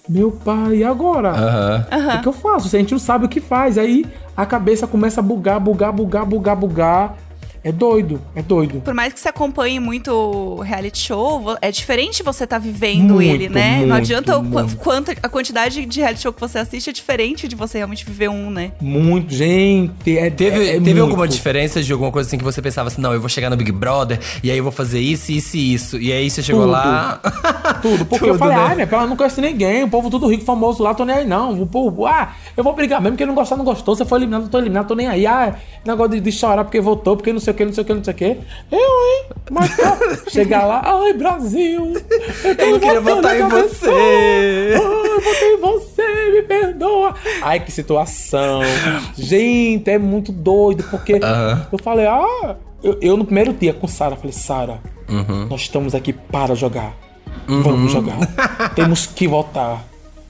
meu 0.07 0.31
pai, 0.31 0.77
e 0.77 0.85
agora? 0.85 1.31
Aham. 1.31 2.19
O 2.19 2.23
que 2.23 2.29
eu 2.29 2.33
faço? 2.33 2.77
A 2.77 2.79
gente 2.79 2.93
não 2.93 2.99
sabe 2.99 3.25
o 3.25 3.29
que 3.29 3.41
faz, 3.41 3.79
aí 3.79 4.05
a 4.37 4.45
cabeça 4.45 4.87
começa 4.87 5.21
a 5.21 5.23
bugar, 5.23 5.59
bugar, 5.59 5.91
bugar, 5.91 6.27
bugar, 6.27 6.57
bugar. 6.57 7.17
É 7.63 7.71
doido, 7.71 8.21
é 8.35 8.43
doido. 8.43 8.81
Por 8.81 8.95
mais 8.95 9.13
que 9.13 9.21
você 9.21 9.29
acompanhe 9.29 9.79
muito 9.79 10.11
o 10.13 10.61
reality 10.61 10.99
show, 10.99 11.57
é 11.61 11.71
diferente 11.71 12.23
você 12.23 12.45
estar 12.45 12.59
vivendo 12.59 13.15
Muito, 13.15 13.23
ele, 13.23 13.49
né? 13.49 13.77
muito, 13.77 13.89
não 13.89 13.97
adianta 13.97 14.39
o 14.39 14.77
quanto 14.77 15.11
a 15.23 15.29
quantidade 15.29 15.85
de 15.85 16.01
reality 16.01 16.23
show 16.23 16.33
que 16.33 16.41
você 16.41 16.59
assiste 16.59 16.89
é 16.89 16.93
diferente 16.93 17.47
de 17.47 17.55
você 17.55 17.79
realmente 17.79 18.05
viver 18.05 18.29
um, 18.31 18.51
né? 18.51 18.73
Muito, 18.81 19.35
gente, 19.35 20.17
é 20.17 20.31
Teve, 20.31 20.57
é, 20.57 20.69
é 20.69 20.73
teve 20.73 20.95
muito. 20.95 21.03
alguma 21.03 21.29
diferença 21.29 21.83
de 21.83 21.93
alguma 21.93 22.11
coisa 22.11 22.27
assim 22.27 22.39
que 22.39 22.45
você 22.45 22.63
pensava 22.63 22.89
assim, 22.89 23.01
não, 23.01 23.13
eu 23.13 23.21
vou 23.21 23.29
chegar 23.29 23.51
no 23.51 23.57
Big 23.57 23.73
Brother 23.73 24.19
e 24.43 24.51
aí 24.51 24.57
eu 24.57 24.63
vou 24.63 24.73
fazer 24.73 25.01
isso, 25.01 25.31
isso 25.31 25.57
e 25.57 25.75
isso. 25.75 25.99
E 25.99 26.13
aí 26.13 26.31
você 26.31 26.43
chegou 26.43 26.63
Tudo. 26.63 26.73
lá. 26.73 27.21
Tudo, 27.83 28.07
porque 28.07 28.25
eu 28.25 28.29
Tudo, 28.35 28.39
falei, 28.39 28.57
né? 28.57 28.63
ai, 28.63 28.75
minha 28.75 28.87
pela 28.87 29.07
não 29.07 29.17
conhece 29.17 29.41
ninguém, 29.41 29.85
o 29.85 29.89
povo 29.89 30.09
tudo 30.09 30.27
rico, 30.27 30.45
famoso 30.45 30.83
lá, 30.83 30.95
tô 30.95 31.05
nem 31.05 31.17
aí 31.17 31.27
não. 31.27 31.61
O 31.61 31.67
povo, 31.67 32.07
ah, 32.07 32.33
eu 32.57 32.65
vou 32.65 32.75
brigar 32.75 33.01
mesmo, 33.03 33.17
quem 33.19 33.27
não 33.27 33.35
gostar, 33.35 33.57
não 33.57 33.65
gostou, 33.65 33.95
você 33.95 34.05
foi 34.05 34.19
eliminado, 34.21 34.43
não 34.43 34.49
tô 34.49 34.59
eliminado, 34.59 34.89
tô 34.89 34.95
nem 34.95 35.07
aí. 35.07 35.27
Ah, 35.27 35.55
negócio 35.85 36.13
de, 36.13 36.21
de 36.21 36.33
chorar 36.33 36.65
porque 36.65 36.81
votou, 36.81 37.17
porque 37.17 37.33
não 37.33 37.41
sei 37.41 37.50
o 37.53 37.55
que, 37.55 37.65
não 37.65 37.73
sei 37.73 37.83
o 37.83 37.87
que, 37.87 37.95
não 37.95 38.05
sei 38.05 38.13
o 38.15 38.17
que. 38.17 38.25
Eu, 38.71 38.79
hein? 38.79 39.25
Mas 39.51 39.71
pô, 39.75 40.31
chegar 40.31 40.65
lá, 40.67 40.83
ai, 40.85 41.13
Brasil, 41.13 41.93
eu, 42.45 42.57
tô 42.57 42.63
Eu 42.65 42.81
queria 42.81 43.01
votar 43.01 43.39
em 43.39 43.49
você. 43.49 43.91
Ai, 43.91 44.75
eu 44.77 45.21
votei 45.21 45.55
em 45.55 45.61
você, 45.61 46.31
me 46.33 46.43
perdoa. 46.43 47.15
Ai, 47.43 47.61
que 47.61 47.71
situação. 47.73 48.61
Gente, 49.17 49.91
é 49.91 49.99
muito 49.99 50.33
doido, 50.33 50.85
porque 50.91 51.21
eu 51.73 51.79
falei, 51.79 52.07
ah, 52.07 52.57
eu, 52.83 52.99
eu 53.01 53.17
no 53.17 53.25
primeiro 53.25 53.53
dia 53.53 53.73
com 53.73 53.87
Sara, 53.87 54.17
falei, 54.17 54.33
Sara, 54.33 54.81
Uhum. 55.09 55.47
nós 55.51 55.63
estamos 55.63 55.93
aqui 55.95 56.13
para 56.13 56.55
jogar. 56.55 56.95
Vamos 57.49 57.91
jogar. 57.91 58.17
Temos 58.77 59.07
que 59.07 59.27
votar. 59.27 59.85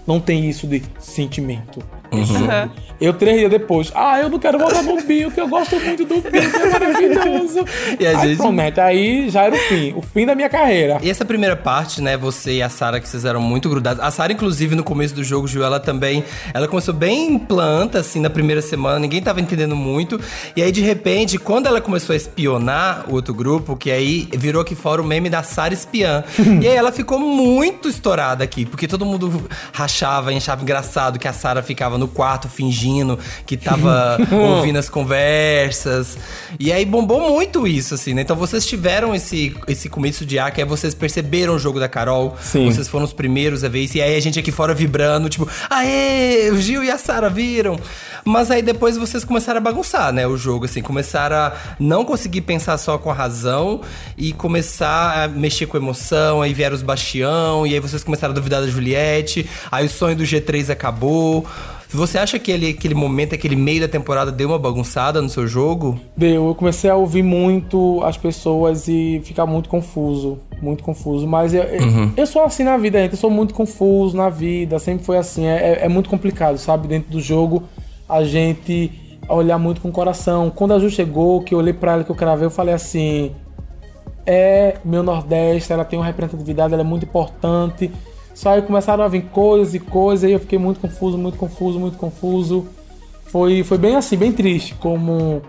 Não 0.06 0.18
tem 0.18 0.48
isso 0.48 0.66
de 0.66 0.82
sentimento. 0.98 1.82
Uhum. 2.12 2.70
Eu 3.00 3.14
três 3.14 3.38
dias 3.38 3.50
depois, 3.50 3.90
ah, 3.94 4.20
eu 4.20 4.28
não 4.28 4.38
quero 4.38 4.58
votar 4.58 4.82
no 4.82 5.00
Bill, 5.02 5.30
que 5.30 5.40
eu 5.40 5.48
gosto 5.48 5.78
muito 5.80 6.04
do 6.04 6.16
Bill, 6.20 6.50
que 6.50 6.56
é 6.56 6.70
maravilhoso. 6.70 7.64
E 7.98 8.06
a 8.06 8.10
aí 8.18 8.28
gente- 8.28 8.36
promete, 8.38 8.78
aí 8.80 9.30
já 9.30 9.44
era 9.44 9.54
o 9.54 9.58
fim, 9.58 9.94
o 9.96 10.02
fim 10.02 10.26
da 10.26 10.34
minha 10.34 10.48
carreira. 10.50 10.98
E 11.02 11.08
essa 11.08 11.24
primeira 11.24 11.56
parte, 11.56 12.02
né, 12.02 12.16
você 12.16 12.56
e 12.56 12.62
a 12.62 12.68
Sara, 12.68 13.00
que 13.00 13.08
vocês 13.08 13.24
eram 13.24 13.40
muito 13.40 13.68
grudados. 13.70 14.02
A 14.02 14.10
Sara, 14.10 14.32
inclusive, 14.32 14.74
no 14.74 14.84
começo 14.84 15.14
do 15.14 15.24
jogo, 15.24 15.48
Gil, 15.48 15.64
ela 15.64 15.80
também. 15.80 16.22
Ela 16.52 16.68
começou 16.68 16.92
bem 16.92 17.38
planta, 17.38 18.00
assim, 18.00 18.20
na 18.20 18.28
primeira 18.28 18.60
semana, 18.60 18.98
ninguém 18.98 19.22
tava 19.22 19.40
entendendo 19.40 19.74
muito. 19.74 20.20
E 20.54 20.62
aí, 20.62 20.70
de 20.70 20.82
repente, 20.82 21.38
quando 21.38 21.66
ela 21.66 21.80
começou 21.80 22.12
a 22.12 22.16
espionar 22.16 23.04
o 23.08 23.14
outro 23.14 23.32
grupo, 23.32 23.76
que 23.76 23.90
aí 23.90 24.28
virou 24.36 24.60
aqui 24.60 24.74
fora 24.74 25.00
o 25.00 25.04
meme 25.04 25.30
da 25.30 25.42
Sara 25.42 25.72
espiã. 25.72 26.22
e 26.60 26.68
aí 26.68 26.76
ela 26.76 26.92
ficou 26.92 27.18
muito 27.18 27.88
estourada 27.88 28.44
aqui, 28.44 28.66
porque 28.66 28.86
todo 28.86 29.06
mundo 29.06 29.48
rachava 29.72 30.32
e 30.32 30.36
achava 30.36 30.62
engraçado 30.62 31.18
que 31.18 31.28
a 31.28 31.32
Sara 31.32 31.62
ficava 31.62 31.96
no 32.00 32.08
quarto 32.08 32.48
fingindo 32.48 33.18
que 33.46 33.56
tava 33.56 34.18
ouvindo 34.32 34.78
as 34.78 34.88
conversas. 34.88 36.18
E 36.58 36.72
aí 36.72 36.84
bombou 36.84 37.20
muito 37.30 37.66
isso, 37.66 37.94
assim, 37.94 38.14
né? 38.14 38.22
Então 38.22 38.36
vocês 38.36 38.66
tiveram 38.66 39.14
esse, 39.14 39.54
esse 39.68 39.88
começo 39.88 40.26
de 40.26 40.38
ar, 40.38 40.50
que 40.50 40.60
aí 40.60 40.66
vocês 40.66 40.94
perceberam 40.94 41.54
o 41.54 41.58
jogo 41.58 41.78
da 41.78 41.88
Carol. 41.88 42.36
Sim. 42.40 42.66
Vocês 42.66 42.88
foram 42.88 43.04
os 43.04 43.12
primeiros 43.12 43.62
a 43.62 43.68
ver 43.68 43.80
isso. 43.80 43.96
E 43.98 44.02
aí 44.02 44.16
a 44.16 44.20
gente 44.20 44.38
aqui 44.38 44.50
fora 44.50 44.74
vibrando, 44.74 45.28
tipo, 45.28 45.48
aê, 45.68 46.50
o 46.50 46.60
Gil 46.60 46.82
e 46.82 46.90
a 46.90 46.98
Sara 46.98 47.30
viram. 47.30 47.78
Mas 48.24 48.50
aí 48.50 48.62
depois 48.62 48.96
vocês 48.96 49.24
começaram 49.24 49.58
a 49.58 49.60
bagunçar, 49.60 50.12
né? 50.12 50.26
O 50.26 50.36
jogo, 50.36 50.64
assim, 50.64 50.82
começaram 50.82 51.36
a 51.36 51.52
não 51.78 52.04
conseguir 52.04 52.42
pensar 52.42 52.76
só 52.78 52.98
com 52.98 53.10
a 53.10 53.14
razão 53.14 53.80
e 54.16 54.32
começar 54.32 55.24
a 55.24 55.28
mexer 55.28 55.66
com 55.66 55.76
emoção. 55.76 56.42
Aí 56.42 56.52
vieram 56.52 56.74
os 56.74 56.82
Bastião, 56.82 57.66
e 57.66 57.74
aí 57.74 57.80
vocês 57.80 58.04
começaram 58.04 58.32
a 58.32 58.34
duvidar 58.34 58.60
da 58.60 58.68
Juliette. 58.68 59.48
Aí 59.70 59.86
o 59.86 59.90
sonho 59.90 60.16
do 60.16 60.24
G3 60.24 60.70
acabou. 60.70 61.46
Você 61.92 62.18
acha 62.18 62.38
que 62.38 62.50
ele, 62.52 62.68
aquele 62.70 62.94
momento, 62.94 63.34
aquele 63.34 63.56
meio 63.56 63.80
da 63.80 63.88
temporada 63.88 64.30
deu 64.30 64.48
uma 64.48 64.58
bagunçada 64.58 65.20
no 65.20 65.28
seu 65.28 65.46
jogo? 65.46 65.98
Deu, 66.16 66.46
eu 66.48 66.54
comecei 66.54 66.88
a 66.88 66.94
ouvir 66.94 67.22
muito 67.22 68.00
as 68.04 68.16
pessoas 68.16 68.86
e 68.86 69.20
ficar 69.24 69.44
muito 69.44 69.68
confuso, 69.68 70.38
muito 70.62 70.84
confuso. 70.84 71.26
Mas 71.26 71.52
eu, 71.52 71.62
eu- 71.64 72.10
eu 72.16 72.26
sou 72.26 72.42
assim 72.44 72.62
na 72.62 72.76
vida, 72.76 73.00
gente, 73.02 73.12
eu 73.12 73.18
sou 73.18 73.30
muito 73.30 73.52
confuso 73.54 74.16
na 74.16 74.28
vida, 74.30 74.78
sempre 74.78 75.04
foi 75.04 75.18
assim. 75.18 75.46
É, 75.46 75.80
é- 75.80 75.84
é 75.86 75.88
muito 75.88 76.08
complicado, 76.08 76.58
sabe? 76.58 76.86
Dentro 76.86 77.10
do 77.10 77.20
jogo, 77.20 77.64
a 78.08 78.22
gente 78.22 78.92
olhar 79.28 79.58
muito 79.58 79.80
com 79.80 79.88
o 79.88 79.92
coração. 79.92 80.48
Quando 80.50 80.74
a 80.74 80.78
Ju 80.78 80.90
chegou, 80.90 81.42
que 81.42 81.54
eu 81.54 81.58
olhei 81.58 81.72
pra 81.72 81.92
ela, 81.94 82.04
que 82.04 82.10
eu 82.10 82.16
cravei, 82.16 82.46
eu 82.46 82.50
falei 82.50 82.74
assim: 82.74 83.32
é 84.26 84.76
meu 84.84 85.02
Nordeste, 85.02 85.72
ela 85.72 85.84
tem 85.84 85.98
uma 85.98 86.06
representatividade, 86.06 86.72
ela 86.72 86.82
é 86.82 86.86
muito 86.86 87.04
importante. 87.04 87.90
Só 88.34 88.50
aí 88.50 88.62
começaram 88.62 89.04
a 89.04 89.08
vir 89.08 89.22
coisas 89.26 89.74
e 89.74 89.78
coisas, 89.78 90.28
e 90.28 90.32
eu 90.32 90.40
fiquei 90.40 90.58
muito 90.58 90.80
confuso, 90.80 91.18
muito 91.18 91.36
confuso, 91.36 91.78
muito 91.78 91.98
confuso. 91.98 92.66
Foi, 93.26 93.62
foi 93.62 93.78
bem 93.78 93.96
assim, 93.96 94.16
bem 94.16 94.32
triste 94.32 94.74
como, 94.74 95.42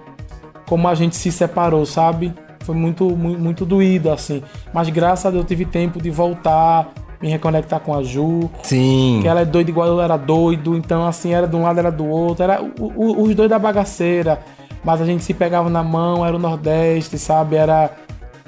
como 0.68 0.88
a 0.88 0.94
gente 0.96 1.16
se 1.16 1.32
separou, 1.32 1.86
sabe? 1.86 2.34
Foi 2.62 2.76
muito, 2.76 3.06
muito, 3.16 3.40
muito 3.40 3.66
doído, 3.66 4.12
assim. 4.12 4.44
Mas 4.74 4.90
graças 4.90 5.26
a 5.26 5.32
Deus 5.32 5.44
eu 5.44 5.48
tive 5.48 5.66
tempo 5.66 6.02
de 6.02 6.12
voltar, 6.12 6.92
me 7.22 7.28
reconectar 7.30 7.80
com 7.80 7.94
a 7.96 8.04
Ju. 8.04 8.50
Sim. 8.64 9.20
Que 9.22 9.28
ela 9.28 9.42
é 9.42 9.46
doida 9.46 9.70
igual 9.70 9.88
eu 9.88 10.02
era 10.02 10.18
doido, 10.18 10.76
então 10.76 11.06
assim, 11.08 11.34
era 11.34 11.48
de 11.48 11.56
um 11.56 11.64
lado, 11.64 11.80
era 11.80 11.92
do 11.92 12.06
outro, 12.06 12.44
era 12.44 12.62
o- 12.62 12.72
o- 12.96 13.22
os 13.24 13.34
dois 13.34 13.50
da 13.50 13.58
bagaceira, 13.58 14.40
mas 14.84 15.02
a 15.02 15.06
gente 15.06 15.24
se 15.24 15.34
pegava 15.34 15.70
na 15.70 15.82
mão, 15.84 16.24
era 16.26 16.36
o 16.36 16.40
Nordeste, 16.40 17.18
sabe? 17.18 17.56
Era, 17.56 17.90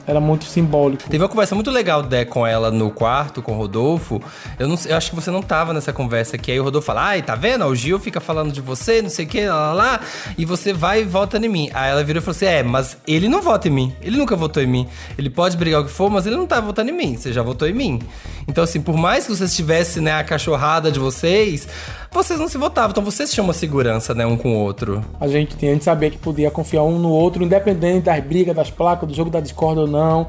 era 0.06 0.20
muito 0.20 0.46
simbólico. 0.46 1.04
Teve 1.10 1.24
uma 1.24 1.30
conversa 1.30 1.56
muito 1.56 1.72
legal 1.72 2.04
Dé, 2.04 2.26
com 2.26 2.46
ela 2.46 2.70
no 2.70 2.92
quarto, 2.92 3.42
com 3.42 3.54
o 3.54 3.58
Rodolfo. 3.58 4.22
Eu, 4.60 4.68
não, 4.68 4.78
eu 4.86 4.98
acho 4.98 5.10
que 5.10 5.16
você 5.16 5.32
não 5.32 5.42
tava 5.42 5.74
nessa 5.74 5.94
conversa 5.94 6.36
aqui. 6.36 6.52
Aí 6.52 6.60
o 6.60 6.64
Rodolfo 6.64 6.86
fala: 6.88 7.06
Ai, 7.08 7.22
tá 7.22 7.36
vendo? 7.36 7.66
O 7.66 7.76
Gil 7.76 8.00
fica 8.00 8.20
falando 8.20 8.52
de 8.52 8.62
você, 8.62 9.02
não 9.02 9.10
sei 9.10 9.26
o 9.26 9.28
que, 9.28 9.46
lá, 9.48 9.56
lá, 9.56 9.74
lá. 9.74 10.00
E 10.38 10.46
você 10.46 10.74
vai 10.74 11.02
e 11.02 11.04
vota 11.04 11.38
em 11.38 11.50
mim. 11.50 11.70
Aí 11.74 11.92
ela 11.92 12.04
virou 12.04 12.22
e 12.22 12.24
falou 12.24 12.36
assim: 12.36 12.46
É, 12.46 12.64
mas 12.64 12.98
ele 13.08 13.30
não 13.30 13.42
vota 13.42 13.68
em 13.68 13.72
mim. 13.72 13.96
Ele 14.02 14.18
nunca 14.18 14.36
votou 14.36 14.62
em 14.62 14.68
mim. 14.68 14.88
Ele 15.18 15.30
pode 15.30 15.56
brigar 15.56 15.82
o 15.82 15.86
que 15.86 15.92
for, 15.92 16.10
mas 16.10 16.26
ele 16.26 16.36
não 16.36 16.46
tá 16.46 16.60
votando 16.60 16.90
em 16.90 16.94
mim. 16.94 17.16
Você 17.16 17.32
já 17.32 17.42
votou 17.42 17.68
em 17.68 17.74
mim. 17.74 18.02
Então, 18.48 18.64
assim, 18.64 18.82
por 18.82 18.98
mais 18.98 19.26
que 19.26 19.36
vocês 19.36 19.56
tivessem 19.56 20.04
né, 20.04 20.14
a 20.14 20.24
cachorrada 20.24 20.92
de 20.92 21.00
vocês, 21.00 21.68
vocês 22.14 22.40
não 22.40 22.48
se 22.48 22.58
votavam. 22.58 22.92
Então 22.92 23.04
vocês 23.04 23.32
tinham 23.32 23.46
uma 23.46 23.54
segurança, 23.54 24.14
né, 24.14 24.26
um 24.26 24.38
com 24.38 24.56
o 24.56 24.60
outro. 24.60 25.04
A 25.20 25.28
gente 25.28 25.56
tinha, 25.58 25.72
a 25.72 25.74
gente 25.74 25.84
sabia 25.84 26.10
que 26.10 26.18
podia 26.18 26.50
confiar 26.52 26.84
um 26.84 27.00
no 27.00 27.10
outro, 27.10 27.44
independente 27.44 28.06
das 28.06 28.24
brigas, 28.24 28.56
das 28.56 28.70
placas, 28.70 29.08
do 29.08 29.14
jogo 29.14 29.30
da 29.30 29.40
discórdia 29.40 29.82
ou 29.82 29.88
não, 29.88 30.28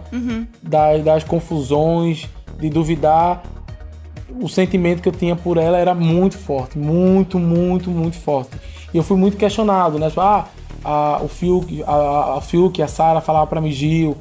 das, 0.62 1.04
das 1.04 1.24
confusões, 1.24 2.28
de 2.58 2.70
duvidar. 2.70 3.42
O 4.40 4.48
sentimento 4.48 5.02
que 5.02 5.08
eu 5.08 5.12
tinha 5.12 5.36
por 5.36 5.58
ela 5.58 5.78
era 5.78 5.94
muito 5.94 6.36
forte, 6.36 6.78
muito, 6.78 7.38
muito, 7.38 7.90
muito 7.90 8.16
forte. 8.16 8.56
E 8.92 8.96
eu 8.96 9.02
fui 9.02 9.16
muito 9.16 9.36
questionado, 9.36 9.98
né? 9.98 10.08
Tipo, 10.08 10.20
ah, 10.20 10.48
a, 10.84 11.20
o 11.22 11.28
Fiuk, 11.28 11.82
a, 11.82 11.92
a, 11.92 12.38
a 12.38 12.40
Fiuk, 12.40 12.82
a 12.82 12.88
Sara 12.88 13.20
falava 13.20 13.46
pra 13.46 13.60
mim, 13.60 13.70
Gil, 13.70 14.16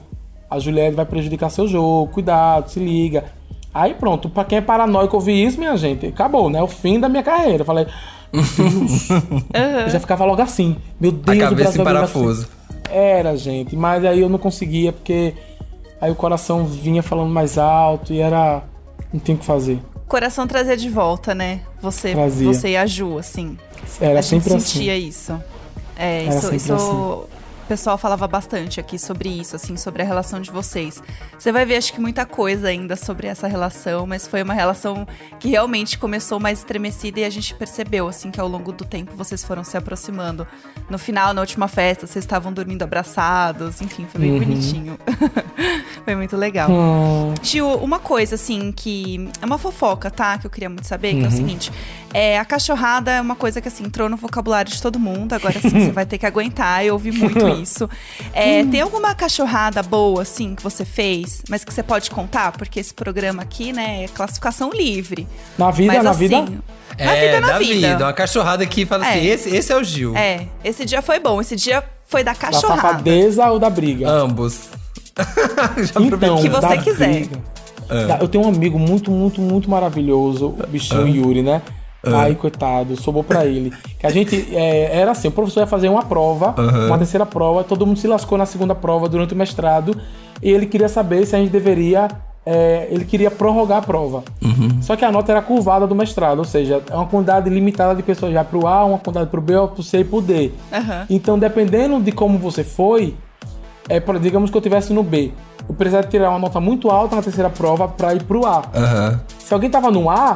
a 0.50 0.60
Juliette 0.60 0.96
vai 0.96 1.06
prejudicar 1.06 1.50
seu 1.50 1.68
jogo, 1.68 2.12
cuidado, 2.12 2.70
se 2.70 2.80
liga. 2.80 3.26
Aí 3.74 3.94
pronto, 3.94 4.30
pra 4.30 4.44
quem 4.46 4.60
é 4.60 4.62
paranoico 4.62 5.16
ouvir 5.16 5.46
isso, 5.46 5.58
minha 5.58 5.76
gente, 5.76 6.06
acabou, 6.08 6.50
né? 6.50 6.62
O 6.62 6.68
fim 6.68 7.00
da 7.00 7.10
minha 7.10 7.24
carreira. 7.24 7.62
Eu 7.62 7.66
falei, 7.66 7.88
meu 8.32 8.44
Deus. 8.44 9.10
Eu 9.84 9.90
já 9.90 10.00
ficava 10.00 10.26
logo 10.26 10.42
assim, 10.42 10.76
meu 11.00 11.12
Deus, 11.12 11.38
A 11.38 11.50
cabeça 11.50 11.70
em 11.70 11.74
virar 11.74 11.86
parafuso. 11.86 12.44
assim. 12.44 12.52
Era, 12.92 13.36
gente, 13.36 13.76
mas 13.76 14.06
aí 14.06 14.20
eu 14.22 14.30
não 14.30 14.38
conseguia 14.38 14.92
porque 14.94 15.34
aí 16.00 16.12
o 16.12 16.16
coração 16.16 16.66
vinha 16.66 17.02
falando 17.02 17.30
mais 17.30 17.58
alto 17.58 18.14
e 18.14 18.20
era. 18.20 18.62
Não 19.12 19.20
tinha 19.20 19.36
o 19.36 19.40
que 19.40 19.46
fazer. 19.46 19.80
Coração 20.08 20.46
trazia 20.46 20.78
de 20.78 20.90
volta, 20.90 21.34
né? 21.34 21.62
Você, 21.82 22.12
Trazia. 22.14 22.46
você 22.48 22.70
e 22.70 22.78
a 22.78 22.86
Ju, 22.86 23.18
assim. 23.18 23.58
Era 24.00 24.20
a 24.20 24.22
gente 24.22 24.44
sempre 24.44 24.62
sentia 24.62 24.94
assim. 24.94 25.08
isso. 25.08 25.42
É, 25.98 26.26
Era 26.26 26.30
isso, 26.30 26.42
sempre 26.42 26.56
isso 26.58 26.74
assim. 26.74 27.24
O 27.64 27.66
pessoal 27.66 27.98
falava 27.98 28.28
bastante 28.28 28.80
aqui 28.80 29.00
sobre 29.00 29.30
isso, 29.30 29.56
assim, 29.56 29.78
sobre 29.78 30.02
a 30.02 30.06
relação 30.06 30.42
de 30.42 30.52
vocês. 30.52 31.02
Você 31.40 31.52
vai 31.52 31.66
ver, 31.66 31.78
acho 31.78 31.94
que 31.94 32.00
muita 32.02 32.26
coisa 32.26 32.68
ainda 32.68 32.96
sobre 32.96 33.26
essa 33.28 33.48
relação, 33.48 34.06
mas 34.06 34.28
foi 34.28 34.44
uma 34.44 34.54
relação 34.54 35.08
que 35.40 35.48
realmente 35.48 35.98
começou 35.98 36.40
mais 36.40 36.60
estremecida 36.60 37.22
e 37.22 37.24
a 37.26 37.30
gente 37.30 37.54
percebeu, 37.56 38.08
assim, 38.08 38.32
que 38.32 38.40
ao 38.40 38.48
longo 38.48 38.72
do 38.74 38.84
tempo 38.84 39.14
vocês 39.16 39.44
foram 39.44 39.64
se 39.64 39.78
aproximando. 39.78 40.46
No 40.90 40.98
final, 41.00 41.34
na 41.34 41.40
última 41.42 41.68
festa, 41.70 42.06
vocês 42.06 42.24
estavam 42.26 42.52
dormindo 42.52 42.84
abraçados, 42.84 43.82
enfim, 43.82 44.06
foi 44.12 44.22
bem 44.22 44.38
bonitinho. 44.40 44.98
foi 46.04 46.16
muito 46.16 46.36
legal. 46.36 46.70
Hum, 46.70 47.34
Gil, 47.42 47.68
uma 47.76 48.00
coisa 48.00 48.36
assim 48.36 48.72
que 48.72 49.30
é 49.42 49.46
uma 49.46 49.58
fofoca, 49.58 50.12
tá? 50.12 50.38
Que 50.38 50.46
eu 50.48 50.52
queria 50.52 50.70
muito 50.70 50.86
saber, 50.86 51.14
Uhum. 51.14 51.20
que 51.22 51.26
é 51.26 51.30
o 51.30 51.32
seguinte: 51.32 51.72
é, 52.14 52.38
a 52.40 52.46
cachorrada 52.46 53.12
é 53.12 53.22
uma 53.22 53.36
coisa 53.36 53.62
que 53.62 53.68
assim 53.68 53.86
entrou 53.86 54.10
no 54.10 54.18
vocabulário 54.18 54.72
de 54.72 54.82
todo 54.82 55.00
mundo. 55.00 55.34
Agora 55.34 55.60
sim, 55.62 55.70
você 55.86 55.92
vai 55.92 56.06
ter 56.06 56.18
que 56.18 56.26
aguentar. 56.26 56.86
Eu 56.86 56.94
ouvi 56.94 57.12
muito 57.12 57.46
isso. 57.62 57.90
É, 58.34 58.64
tem 58.66 58.82
alguma 58.82 59.14
cachorrada 59.16 59.82
boa 59.84 60.22
assim 60.22 60.56
que 60.56 60.64
você 60.64 60.84
fez, 60.86 61.42
mas 61.50 61.64
que 61.64 61.74
você 61.74 61.84
pode 61.84 62.10
contar? 62.12 62.52
Porque 62.54 62.80
esse 62.80 62.94
programa 62.94 63.42
aqui, 63.44 63.72
né, 63.74 64.04
é 64.04 64.08
classificação 64.08 64.70
livre. 64.72 65.28
na 65.58 65.72
vida, 65.72 65.94
mas 65.94 66.04
na 66.04 66.12
assim, 66.12 66.20
vida. 66.28 66.36
na 66.42 67.14
vida, 67.16 67.42
na 67.42 67.48
da 67.48 67.60
vida. 67.60 67.98
Uma 68.06 68.14
cachorrada 68.14 68.66
que 68.66 68.86
fala 68.86 69.06
assim: 69.08 69.20
É. 69.20 69.26
esse, 69.26 69.50
esse 69.56 69.72
é 69.72 69.78
o 69.78 69.84
Gil. 69.84 70.16
É, 70.16 70.48
esse 70.64 70.86
dia 70.86 71.02
foi 71.02 71.20
bom. 71.20 71.40
Esse 71.42 71.56
dia 71.56 71.84
foi 72.08 72.24
da 72.24 72.32
Da 72.34 72.38
cachorrada. 72.38 72.82
safadeza 72.82 73.50
ou 73.50 73.58
da 73.60 73.70
briga? 73.70 74.10
Ambos. 74.10 74.70
Já 75.78 76.02
Então, 76.02 76.42
Que 76.42 76.50
você 76.50 76.62
da 76.68 76.78
quiser. 76.78 77.10
briga. 77.10 77.40
Da- 78.08 78.18
Eu 78.22 78.28
tenho 78.28 78.46
um 78.46 78.48
amigo 78.50 78.80
muito, 78.80 79.12
muito, 79.12 79.40
muito 79.42 79.70
maravilhoso, 79.70 80.48
o 80.48 80.68
bichinho 80.68 81.08
Yuri, 81.08 81.42
né? 81.44 81.62
Ai, 82.06 82.36
coitado, 82.36 82.96
sobrou 82.98 83.24
pra 83.24 83.46
ele. 83.46 83.72
Que 83.98 84.06
a 84.06 84.10
gente, 84.10 84.54
é, 84.56 85.00
era 85.00 85.12
assim, 85.12 85.30
o 85.30 85.32
professor 85.32 85.62
ia 85.62 85.68
fazer 85.68 85.88
uma 85.88 86.04
prova, 86.04 86.54
uma 86.88 86.98
terceira 86.98 87.26
prova, 87.26 87.64
todo 87.64 87.86
mundo 87.86 87.98
se 87.98 88.08
lascou 88.08 88.38
na 88.38 88.46
segunda 88.46 88.76
prova 88.76 89.08
durante 89.08 89.34
o 89.34 89.38
mestrado, 89.38 89.96
e 90.42 90.52
ele 90.52 90.66
queria 90.66 90.90
saber 90.90 91.26
se 91.26 91.36
a 91.36 91.40
gente 91.40 91.52
deveria, 91.52 92.10
é, 92.46 92.88
ele 92.92 93.06
queria 93.06 93.32
prorrogar 93.32 93.78
a 93.78 93.82
prova. 93.82 94.24
Só 94.82 94.98
que 94.98 95.06
a 95.06 95.12
nota 95.12 95.32
era 95.32 95.42
curvada 95.42 95.88
do 95.88 95.96
mestrado, 95.96 96.40
ou 96.40 96.46
seja, 96.46 96.82
é 96.90 96.96
uma 96.96 97.08
quantidade 97.08 97.50
limitada 97.50 97.96
de 97.96 98.04
pessoas 98.04 98.34
já 98.34 98.44
pro 98.44 98.68
A, 98.68 98.84
uma 98.84 99.00
quantidade 99.00 99.30
pro 99.30 99.40
B, 99.40 99.54
pro 99.74 99.82
C 99.82 100.00
e 100.00 100.04
pro 100.04 100.22
D. 100.22 100.52
Então, 101.10 101.40
dependendo 101.40 102.02
de 102.02 102.12
como 102.12 102.38
você 102.38 102.66
foi, 102.66 103.16
é, 103.88 104.02
digamos 104.20 104.50
que 104.50 104.58
eu 104.58 104.60
estivesse 104.60 104.92
no 104.92 105.04
B, 105.04 105.32
eu 105.70 105.74
precisaria 105.76 106.10
tirar 106.10 106.30
uma 106.30 106.40
nota 106.40 106.60
muito 106.60 106.90
alta 106.90 107.16
na 107.16 107.22
terceira 107.22 107.50
prova 107.50 107.88
para 107.88 108.14
ir 108.14 108.24
pro 108.24 108.46
A. 108.46 108.64
Aham. 108.76 109.22
Se 109.40 109.54
alguém 109.54 109.70
tava 109.70 109.90
no 109.90 110.10
A 110.10 110.36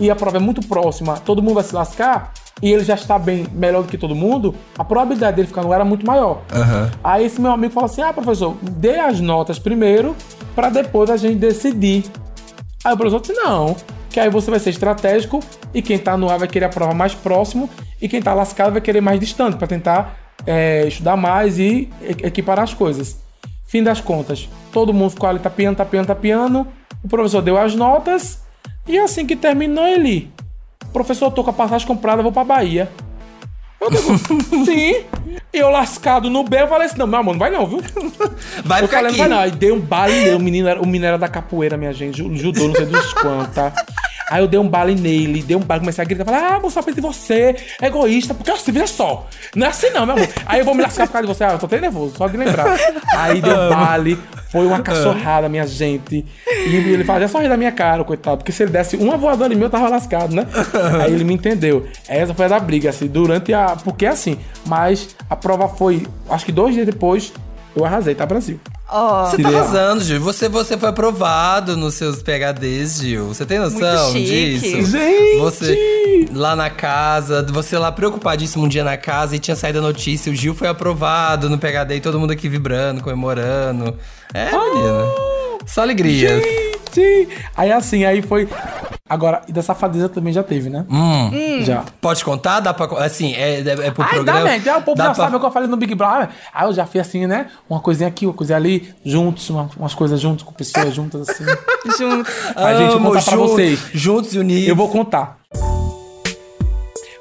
e 0.00 0.10
a 0.10 0.16
prova 0.16 0.36
é 0.36 0.40
muito 0.40 0.66
próxima, 0.66 1.16
todo 1.18 1.42
mundo 1.42 1.54
vai 1.54 1.64
se 1.64 1.74
lascar 1.74 2.32
e 2.62 2.72
ele 2.72 2.84
já 2.84 2.94
está 2.94 3.18
bem 3.18 3.46
melhor 3.52 3.82
do 3.82 3.88
que 3.88 3.96
todo 3.96 4.14
mundo, 4.14 4.54
a 4.76 4.84
probabilidade 4.84 5.36
dele 5.36 5.48
ficar 5.48 5.62
no 5.62 5.72
A 5.72 5.76
era 5.76 5.84
muito 5.84 6.06
maior. 6.06 6.42
Aham. 6.52 6.90
Aí 7.02 7.24
esse 7.24 7.40
meu 7.40 7.52
amigo 7.52 7.72
falou 7.72 7.86
assim: 7.86 8.02
"Ah, 8.02 8.12
professor, 8.12 8.56
dê 8.62 8.98
as 8.98 9.20
notas 9.20 9.58
primeiro 9.58 10.14
para 10.54 10.68
depois 10.68 11.10
a 11.10 11.16
gente 11.16 11.36
decidir". 11.36 12.04
Aí 12.84 12.92
o 12.92 12.96
professor 12.96 13.20
disse: 13.20 13.32
"Não, 13.32 13.76
que 14.10 14.18
aí 14.18 14.28
você 14.28 14.50
vai 14.50 14.60
ser 14.60 14.70
estratégico 14.70 15.40
e 15.72 15.80
quem 15.80 15.98
tá 15.98 16.16
no 16.16 16.28
A 16.28 16.36
vai 16.36 16.48
querer 16.48 16.66
a 16.66 16.68
prova 16.68 16.94
mais 16.94 17.14
próximo 17.14 17.70
e 18.00 18.08
quem 18.08 18.20
tá 18.20 18.34
lascado 18.34 18.72
vai 18.72 18.80
querer 18.80 19.00
mais 19.00 19.20
distante 19.20 19.56
para 19.56 19.66
tentar 19.66 20.16
é, 20.46 20.86
estudar 20.86 21.16
mais 21.16 21.58
e 21.58 21.90
equiparar 22.22 22.64
as 22.64 22.74
coisas". 22.74 23.18
Fim 23.66 23.82
das 23.82 24.00
contas, 24.00 24.48
todo 24.72 24.94
mundo 24.94 25.10
ficou 25.10 25.28
ali 25.28 25.38
tapeando, 25.38 25.76
tapeando, 25.76 26.06
tapeando. 26.06 26.66
O 27.04 27.08
professor 27.08 27.42
deu 27.42 27.58
as 27.58 27.74
notas 27.74 28.47
e 28.88 28.98
assim 28.98 29.26
que 29.26 29.36
terminou 29.36 29.86
ele, 29.86 30.30
professor, 30.92 31.30
tô 31.30 31.44
com 31.44 31.50
a 31.50 31.52
passagem 31.52 31.86
comprada, 31.86 32.22
vou 32.22 32.32
pra 32.32 32.44
Bahia. 32.44 32.88
Eu 33.80 33.90
digo, 33.90 34.18
sim. 34.66 35.04
Eu 35.52 35.70
lascado 35.70 36.28
no 36.28 36.42
B, 36.42 36.60
eu 36.62 36.68
falei 36.68 36.86
assim: 36.86 36.98
não, 36.98 37.06
meu 37.06 37.20
amor, 37.20 37.32
não 37.32 37.38
vai 37.38 37.50
não, 37.50 37.64
viu? 37.66 37.80
Vai 38.64 38.82
eu 38.82 38.88
ficar 38.88 38.98
falei, 38.98 39.12
aqui. 39.12 39.18
não 39.20 39.28
vai 39.28 39.28
não. 39.28 39.38
Aí 39.38 39.50
dei 39.52 39.70
um 39.70 39.78
bale, 39.80 40.30
o 40.34 40.40
menino, 40.40 40.68
era, 40.68 40.80
o 40.80 40.84
menino 40.86 41.06
era 41.06 41.16
da 41.18 41.28
capoeira, 41.28 41.76
minha 41.76 41.92
gente, 41.92 42.18
ju- 42.18 42.34
judô, 42.34 42.66
não 42.68 42.74
sei 42.74 42.86
dos 42.86 43.12
quantos, 43.14 43.54
tá? 43.54 43.72
Aí 44.30 44.42
eu 44.42 44.48
dei 44.48 44.58
um 44.60 44.68
bale 44.68 44.94
nele, 44.94 45.42
dei 45.42 45.56
um 45.56 45.60
bale, 45.60 45.80
comecei 45.80 46.02
a 46.02 46.04
gritar, 46.04 46.24
falei, 46.24 46.40
ah, 46.40 46.58
vou 46.58 46.70
saber 46.70 46.92
de 46.92 47.00
você, 47.00 47.56
egoísta, 47.80 48.34
porque 48.34 48.50
assim, 48.50 48.72
veja 48.72 48.86
só, 48.88 49.26
não 49.54 49.66
é 49.66 49.70
assim 49.70 49.88
não, 49.90 50.04
meu 50.04 50.16
amor. 50.16 50.28
Aí 50.44 50.58
eu 50.58 50.64
vou 50.66 50.74
me 50.74 50.82
lascar 50.82 51.06
por 51.06 51.12
causa 51.14 51.26
de 51.28 51.34
você, 51.34 51.44
ah, 51.44 51.52
eu 51.52 51.58
tô 51.58 51.64
até 51.66 51.80
nervoso, 51.80 52.14
só 52.18 52.28
de 52.28 52.36
lembrar. 52.36 52.66
Aí 53.16 53.40
deu 53.40 53.56
um 53.56 53.68
bale, 53.70 54.18
Foi 54.50 54.66
uma 54.66 54.80
cachorrada, 54.80 55.48
minha 55.48 55.66
gente. 55.66 56.24
E 56.46 56.76
ele 56.76 57.04
fazia 57.04 57.28
só 57.28 57.38
rir 57.40 57.48
da 57.48 57.56
minha 57.56 57.72
cara, 57.72 58.02
coitado. 58.02 58.38
Porque 58.38 58.52
se 58.52 58.62
ele 58.62 58.72
desse 58.72 58.96
uma 58.96 59.16
voadora 59.16 59.52
em 59.52 59.56
mim, 59.56 59.64
eu 59.64 59.70
tava 59.70 59.88
lascado, 59.88 60.34
né? 60.34 60.46
Aí 61.04 61.12
ele 61.12 61.24
me 61.24 61.34
entendeu. 61.34 61.86
Essa 62.08 62.32
foi 62.32 62.46
a 62.46 62.48
da 62.48 62.58
briga, 62.58 62.88
assim, 62.90 63.06
durante 63.06 63.52
a. 63.52 63.76
Porque 63.76 64.06
assim, 64.06 64.38
mas 64.66 65.14
a 65.28 65.36
prova 65.36 65.68
foi. 65.68 66.06
Acho 66.30 66.46
que 66.46 66.52
dois 66.52 66.74
dias 66.74 66.86
depois, 66.86 67.32
eu 67.76 67.84
arrasei, 67.84 68.14
tá, 68.14 68.24
Brasil? 68.24 68.58
Ó, 68.88 69.26
Você 69.26 69.42
tá 69.42 69.48
arrasando, 69.48 70.02
Gil. 70.02 70.20
Você, 70.20 70.48
você 70.48 70.78
foi 70.78 70.88
aprovado 70.88 71.76
nos 71.76 71.94
seus 71.94 72.22
PHDs, 72.22 72.98
Gil. 73.00 73.28
Você 73.28 73.44
tem 73.44 73.58
noção 73.58 74.12
disso? 74.14 74.82
Gente! 74.90 75.38
Você 75.38 76.28
lá 76.32 76.56
na 76.56 76.70
casa, 76.70 77.42
você 77.50 77.76
lá 77.78 77.92
preocupadíssimo 77.92 78.64
um 78.64 78.68
dia 78.68 78.84
na 78.84 78.96
casa 78.96 79.36
e 79.36 79.38
tinha 79.38 79.56
saído 79.56 79.78
a 79.78 79.82
notícia, 79.82 80.32
o 80.32 80.34
Gil 80.34 80.54
foi 80.54 80.68
aprovado 80.68 81.48
no 81.48 81.58
PHD 81.58 81.96
e 81.96 82.00
todo 82.00 82.18
mundo 82.18 82.32
aqui 82.32 82.48
vibrando, 82.48 83.02
comemorando. 83.02 83.96
É, 84.32 84.50
menina. 84.50 85.04
Só 85.66 85.82
alegrias. 85.82 86.42
Gente! 86.42 86.67
Aí 87.56 87.70
assim, 87.72 88.04
aí 88.04 88.22
foi. 88.22 88.48
Agora, 89.08 89.40
e 89.48 89.52
da 89.52 89.62
safadeza 89.62 90.06
também 90.08 90.32
já 90.34 90.42
teve, 90.42 90.68
né? 90.68 90.84
Hum. 90.90 91.30
Já. 91.64 91.82
Pode 92.00 92.22
contar? 92.24 92.60
Dá 92.60 92.74
pra. 92.74 92.86
Assim, 93.04 93.32
é, 93.34 93.60
é, 93.60 93.86
é 93.86 93.90
pro 93.90 94.02
Ai, 94.04 94.10
programa. 94.16 94.58
dá. 94.58 94.74
Ah, 94.74 94.78
o 94.78 94.82
povo 94.82 94.96
dá 94.98 95.04
já 95.04 95.14
pra- 95.14 95.24
sabe 95.24 95.36
o 95.36 95.40
que 95.40 95.46
eu 95.46 95.50
falei 95.50 95.68
no 95.68 95.76
Big 95.78 95.94
Brother. 95.94 96.28
Aí 96.52 96.66
eu 96.68 96.72
já 96.74 96.84
fiz 96.84 97.00
assim, 97.00 97.26
né? 97.26 97.46
Uma 97.70 97.80
coisinha 97.80 98.08
aqui, 98.08 98.26
uma 98.26 98.34
coisinha 98.34 98.56
ali, 98.58 98.92
juntos, 99.04 99.48
uma- 99.48 99.70
umas 99.78 99.94
coisas 99.94 100.20
juntos, 100.20 100.44
com 100.44 100.52
pessoas 100.52 100.94
juntas, 100.94 101.26
assim. 101.28 101.44
juntos. 101.98 102.32
Aí, 102.54 102.76
gente, 102.76 102.92
eu 102.92 103.00
vou 103.00 103.12
contar 103.12 103.22
pra 103.30 103.36
vocês. 103.36 103.80
Juntos 103.94 104.34
e 104.34 104.38
unidos. 104.38 104.68
Eu 104.68 104.76
vou 104.76 104.88
contar. 104.90 105.37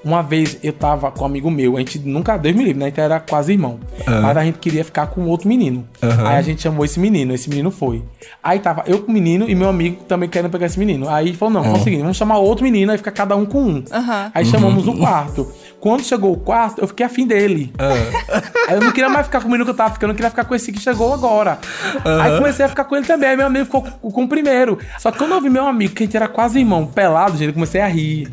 Uma 0.08 0.24
vez 0.24 0.58
eu 0.64 0.72
tava 0.72 1.12
com 1.12 1.24
um 1.24 1.26
amigo 1.26 1.52
meu, 1.52 1.76
a 1.76 1.80
gente 1.80 2.00
nunca, 2.00 2.38
Deus 2.38 2.56
me 2.56 2.64
livre, 2.64 2.80
né? 2.80 2.86
A 2.86 2.88
gente 2.88 3.02
era 3.02 3.20
quase 3.20 3.52
irmão. 3.52 3.78
Mas 4.06 4.38
a 4.38 4.44
gente 4.46 4.58
queria 4.58 4.86
ficar 4.86 5.08
com 5.08 5.26
outro 5.26 5.50
menino. 5.50 5.86
Aí 6.02 6.38
a 6.38 6.42
gente 6.42 6.62
chamou 6.62 6.86
esse 6.86 6.98
menino, 6.98 7.34
esse 7.34 7.50
menino 7.50 7.70
foi. 7.70 8.02
Aí 8.42 8.60
tava 8.60 8.84
eu 8.88 9.00
com 9.00 9.12
o 9.12 9.14
menino 9.14 9.50
e 9.50 9.54
meu 9.54 9.68
amigo 9.68 10.04
também 10.06 10.30
querendo 10.30 10.50
pegar 10.50 10.68
esse 10.68 10.80
menino. 10.80 11.10
Aí 11.10 11.34
falou: 11.34 11.54
não, 11.56 11.62
vamos 11.62 11.82
seguir, 11.84 11.98
vamos 11.98 12.16
chamar 12.16 12.38
outro 12.38 12.64
menino, 12.64 12.90
aí 12.90 12.98
fica 12.98 13.12
cada 13.12 13.36
um 13.36 13.46
com 13.46 13.62
um. 13.62 13.84
Aham. 13.92 14.32
Aí 14.34 14.46
chamamos 14.46 14.88
o 14.88 14.94
quarto. 14.98 15.52
Quando 15.82 16.04
chegou 16.04 16.32
o 16.32 16.38
quarto, 16.38 16.82
eu 16.82 16.88
fiquei 16.88 17.06
afim 17.06 17.28
dele. 17.28 17.74
Aí 18.68 18.76
eu 18.76 18.82
não 18.82 18.92
queria 18.92 19.10
mais 19.10 19.26
ficar 19.26 19.42
com 19.42 19.48
o 19.48 19.52
menino 19.52 19.66
que 19.66 19.72
eu 19.72 19.76
tava 19.76 19.94
ficando, 19.94 20.12
eu 20.12 20.16
queria 20.16 20.30
ficar 20.30 20.46
com 20.46 20.56
esse 20.56 20.72
que 20.72 20.80
chegou 20.80 21.14
agora. 21.14 21.60
Aí 22.22 22.38
comecei 22.38 22.66
a 22.66 22.70
ficar 22.70 22.86
com 22.86 22.96
ele 22.96 23.06
também, 23.06 23.30
aí 23.30 23.38
meu 23.38 23.46
amigo 23.46 23.66
ficou 23.66 23.82
com, 23.82 24.12
com 24.12 24.24
o 24.24 24.28
primeiro. 24.28 24.80
Só 25.00 25.12
que 25.12 25.18
quando 25.18 25.32
eu 25.32 25.42
vi 25.42 25.50
meu 25.50 25.68
amigo, 25.68 25.94
que 25.94 26.04
a 26.04 26.06
gente 26.06 26.16
era 26.16 26.28
quase 26.28 26.60
irmão, 26.60 26.86
pelado, 26.86 27.34
gente, 27.34 27.50
eu 27.50 27.54
comecei 27.54 27.82
a 27.82 27.88
rir. 27.88 28.30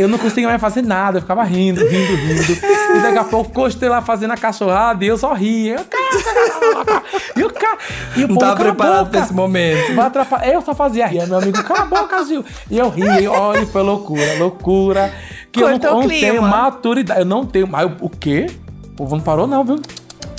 Eu 0.00 0.08
não 0.08 0.16
conseguia 0.18 0.48
mais 0.48 0.60
fazer 0.60 0.82
nada, 0.82 1.18
eu 1.18 1.22
ficava 1.22 1.42
rindo, 1.44 1.80
rindo, 1.86 2.14
rindo. 2.16 2.52
E 2.96 3.00
daqui 3.02 3.18
a 3.18 3.24
pouco 3.24 3.50
gostei 3.52 3.88
lá 3.88 4.00
fazendo 4.00 4.32
a 4.32 4.36
cachorrada 4.36 5.04
e 5.04 5.08
eu 5.08 5.18
só 5.18 5.34
ria. 5.34 5.76
Eu, 5.76 5.84
"Caraca!" 5.84 7.02
e 7.36 7.44
o 7.44 7.50
cara. 7.52 7.78
E 8.16 8.24
o 8.24 8.28
Não 8.28 8.34
povo, 8.36 8.40
tava 8.40 8.56
"Cala 8.56 8.70
a 8.70 8.74
preparado 8.74 8.98
boca!" 9.04 9.10
pra 9.10 9.20
esse 9.20 9.32
momento. 9.34 9.94
Vai 9.94 10.06
atrapalhar. 10.06 10.48
Eu 10.48 10.62
só 10.62 10.74
fazia 10.74 11.06
rir. 11.06 11.26
Meu 11.26 11.38
amigo, 11.38 11.62
cala 11.64 11.82
a 11.82 11.84
boca, 11.84 12.24
Gil. 12.24 12.44
E 12.70 12.78
eu 12.78 12.88
ri. 12.88 13.26
Olha, 13.28 13.66
foi 13.66 13.82
loucura, 13.82 14.38
loucura. 14.38 15.12
Que 15.52 15.62
eu 15.62 15.68
Cortou 15.68 15.90
não, 15.90 15.98
o 15.98 16.00
não 16.02 16.08
clima. 16.08 16.28
tenho 16.30 16.42
maturidade. 16.42 17.20
Eu 17.20 17.26
não 17.26 17.44
tenho. 17.44 17.66
Mas 17.68 17.90
o 18.00 18.08
quê? 18.08 18.46
O 18.84 18.96
povo 18.96 19.16
não 19.16 19.22
parou, 19.22 19.46
não, 19.46 19.64
viu? 19.64 19.80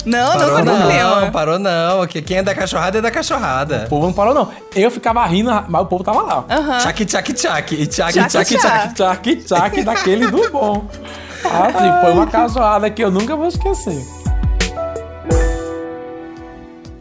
Não, 0.04 0.32
Parou 0.32 0.58
não, 0.58 0.64
não, 0.64 0.78
não, 0.88 1.20
não. 1.20 1.30
parou 1.30 1.58
não. 1.58 2.06
Que 2.06 2.20
quem 2.20 2.38
é 2.38 2.42
da 2.42 2.54
cachorrada 2.54 2.98
é 2.98 3.00
da 3.00 3.10
cachorrada. 3.10 3.84
O 3.86 3.88
povo 3.88 4.06
não 4.06 4.12
parou, 4.12 4.34
não. 4.34 4.48
Eu 4.74 4.90
ficava 4.90 5.24
rindo, 5.26 5.50
mas 5.68 5.82
o 5.82 5.86
povo 5.86 6.02
tava 6.02 6.22
lá. 6.22 6.44
Aham. 6.50 6.78
Tchac, 6.78 7.04
tchac, 7.04 7.32
tchac. 7.32 7.74
E 7.74 7.86
tchac, 7.86 8.12
Tchac, 8.12 8.28
tchac, 8.28 8.44
tchac. 8.58 8.94
tchac. 8.94 8.94
Tchac, 8.94 9.36
tchac, 9.44 9.82
daquele 9.84 10.28
do 10.30 10.50
bom. 10.50 10.84
Ah, 11.44 11.66
sim, 11.72 12.00
foi 12.02 12.12
uma 12.12 12.26
cachorrada 12.26 12.90
que 12.90 13.02
eu 13.02 13.10
nunca 13.10 13.36
vou 13.36 13.46
esquecer. 13.46 14.00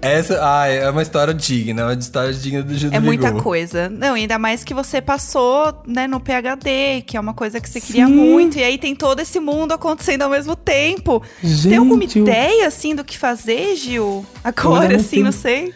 Essa 0.02 0.44
ai, 0.44 0.80
é 0.80 0.90
uma 0.90 1.02
história 1.02 1.34
digna, 1.34 1.84
uma 1.86 1.94
história 1.94 2.34
digna 2.34 2.64
do 2.64 2.74
Gil 2.76 2.90
É 2.92 3.00
muita 3.00 3.28
Vigor. 3.28 3.44
coisa. 3.44 3.88
Não, 3.88 4.16
ainda 4.16 4.40
mais 4.40 4.64
que 4.64 4.74
você 4.74 5.00
passou, 5.00 5.82
né, 5.86 6.08
no 6.08 6.20
PHD, 6.20 7.04
que 7.06 7.16
é 7.16 7.20
uma 7.20 7.34
coisa 7.34 7.60
que 7.62 7.70
você 7.70 7.80
queria 7.80 8.08
Sim. 8.08 8.14
muito, 8.14 8.58
e 8.58 8.64
aí 8.64 8.78
tem 8.78 8.96
todo 8.96 9.20
esse 9.20 9.40
mundo 9.40 9.74
acontecendo 9.74 10.24
ao 10.24 10.30
mesmo 10.30 10.56
tempo. 10.56 11.22
Você 11.44 11.70
tem 11.70 11.78
alguma 11.78 12.02
Gente, 12.02 12.20
ideia, 12.20 12.68
assim, 12.68 12.96
do 12.96 13.04
que 13.04 13.18
fazer, 13.18 13.76
Gil? 13.76 14.26
Agora, 14.44 14.90
não 14.90 14.96
assim, 14.96 15.10
tenho. 15.10 15.26
não 15.26 15.32
sei. 15.32 15.74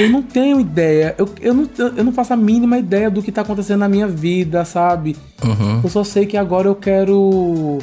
Eu 0.00 0.10
não 0.10 0.22
tenho 0.22 0.60
ideia. 0.60 1.14
Eu, 1.16 1.28
eu, 1.40 1.54
não, 1.54 1.68
eu 1.96 2.04
não 2.04 2.12
faço 2.12 2.32
a 2.32 2.36
mínima 2.36 2.78
ideia 2.78 3.08
do 3.10 3.22
que 3.22 3.32
tá 3.32 3.40
acontecendo 3.42 3.78
na 3.78 3.88
minha 3.88 4.06
vida, 4.06 4.64
sabe? 4.64 5.16
Uhum. 5.42 5.80
Eu 5.82 5.88
só 5.88 6.02
sei 6.04 6.26
que 6.26 6.36
agora 6.36 6.68
eu 6.68 6.74
quero 6.74 7.78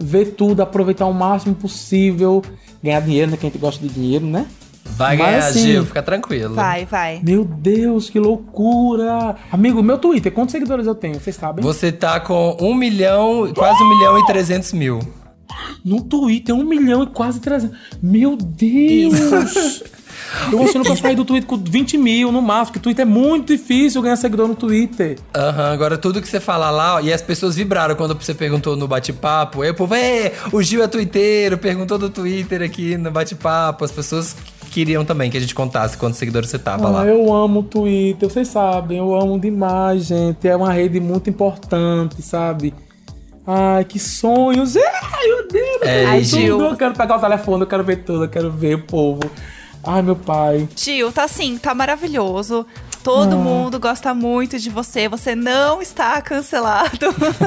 ver 0.00 0.26
tudo, 0.36 0.62
aproveitar 0.62 1.04
o 1.06 1.12
máximo 1.12 1.54
possível, 1.54 2.42
ganhar 2.82 3.00
dinheiro, 3.00 3.30
né? 3.30 3.36
Que 3.36 3.46
a 3.46 3.50
gente 3.50 3.58
gosta 3.58 3.86
de 3.86 3.92
dinheiro, 3.92 4.24
né? 4.24 4.46
Vai 4.84 5.16
Mas, 5.16 5.26
ganhar, 5.26 5.46
assim, 5.46 5.60
Gil, 5.60 5.86
fica 5.86 6.02
tranquilo. 6.02 6.54
Vai, 6.54 6.84
vai. 6.84 7.20
Meu 7.22 7.44
Deus, 7.44 8.10
que 8.10 8.18
loucura! 8.18 9.36
Amigo, 9.50 9.82
meu 9.82 9.98
Twitter, 9.98 10.32
quantos 10.32 10.52
seguidores 10.52 10.86
eu 10.86 10.94
tenho? 10.94 11.18
Vocês 11.18 11.36
sabem? 11.36 11.62
Você 11.62 11.92
tá 11.92 12.20
com 12.20 12.56
um 12.60 12.74
milhão, 12.74 13.52
quase 13.54 13.82
um 13.82 13.88
milhão 13.88 14.18
e 14.18 14.26
trezentos 14.26 14.72
mil. 14.72 15.00
No 15.84 16.02
Twitter, 16.02 16.54
um 16.54 16.64
milhão 16.64 17.02
e 17.02 17.06
quase 17.06 17.40
300. 17.40 17.76
Meu 18.02 18.36
Deus! 18.36 19.82
Eu 20.52 20.62
achando 20.62 20.84
que 20.84 20.90
eu 20.90 20.96
saí 20.96 21.16
do 21.16 21.24
Twitter 21.24 21.48
com 21.48 21.56
20 21.56 21.98
mil 21.98 22.30
no 22.30 22.40
máximo, 22.40 22.66
porque 22.66 22.78
o 22.78 22.82
Twitter 22.82 23.02
é 23.02 23.08
muito 23.08 23.48
difícil 23.48 24.00
ganhar 24.00 24.14
seguidor 24.14 24.46
no 24.46 24.54
Twitter. 24.54 25.18
Aham, 25.34 25.72
agora 25.72 25.98
tudo 25.98 26.20
que 26.20 26.28
você 26.28 26.38
fala 26.38 26.70
lá, 26.70 26.96
ó, 26.96 27.00
e 27.00 27.12
as 27.12 27.20
pessoas 27.20 27.56
vibraram 27.56 27.96
quando 27.96 28.14
você 28.14 28.32
perguntou 28.32 28.76
no 28.76 28.86
bate-papo. 28.86 29.62
Aí 29.62 29.70
o 29.70 29.74
povo, 29.74 29.94
é, 29.94 30.32
o 30.52 30.62
Gil 30.62 30.84
é 30.84 30.88
twitteiro, 30.88 31.58
perguntou 31.58 31.98
do 31.98 32.08
Twitter 32.08 32.62
aqui 32.62 32.96
no 32.96 33.10
bate-papo. 33.10 33.84
As 33.84 33.90
pessoas 33.90 34.36
queriam 34.70 35.04
também 35.04 35.30
que 35.30 35.36
a 35.36 35.40
gente 35.40 35.54
contasse 35.54 35.96
quantos 35.98 36.18
seguidores 36.18 36.48
você 36.48 36.58
tava 36.58 36.86
Ah, 36.88 36.90
lá. 36.90 37.06
eu 37.06 37.32
amo 37.32 37.60
o 37.60 37.62
Twitter, 37.62 38.28
vocês 38.28 38.48
sabem, 38.48 38.98
eu 38.98 39.14
amo 39.14 39.38
demais, 39.38 40.06
gente. 40.06 40.46
É 40.48 40.54
uma 40.56 40.72
rede 40.72 41.00
muito 41.00 41.28
importante, 41.28 42.22
sabe? 42.22 42.72
Ai, 43.46 43.84
que 43.84 43.98
sonhos! 43.98 44.76
Ai, 44.76 45.26
meu 45.26 45.48
Deus! 45.48 45.82
É, 45.82 46.04
Ai, 46.06 46.22
Gil. 46.22 46.58
tudo. 46.58 46.70
Eu 46.70 46.76
quero 46.76 46.94
pegar 46.94 47.16
o 47.16 47.20
telefone, 47.20 47.62
eu 47.62 47.66
quero 47.66 47.82
ver 47.84 47.96
tudo, 48.04 48.24
eu 48.24 48.28
quero 48.28 48.50
ver 48.50 48.76
o 48.76 48.82
povo. 48.84 49.20
Ai, 49.82 50.02
meu 50.02 50.14
pai. 50.14 50.68
Gil, 50.76 51.10
tá 51.10 51.24
assim, 51.24 51.56
tá 51.58 51.74
maravilhoso. 51.74 52.66
Todo 53.02 53.38
mundo 53.38 53.80
gosta 53.80 54.12
muito 54.12 54.58
de 54.58 54.68
você. 54.68 55.08
Você 55.08 55.34
não 55.34 55.80
está 55.80 56.20
cancelado. 56.20 56.98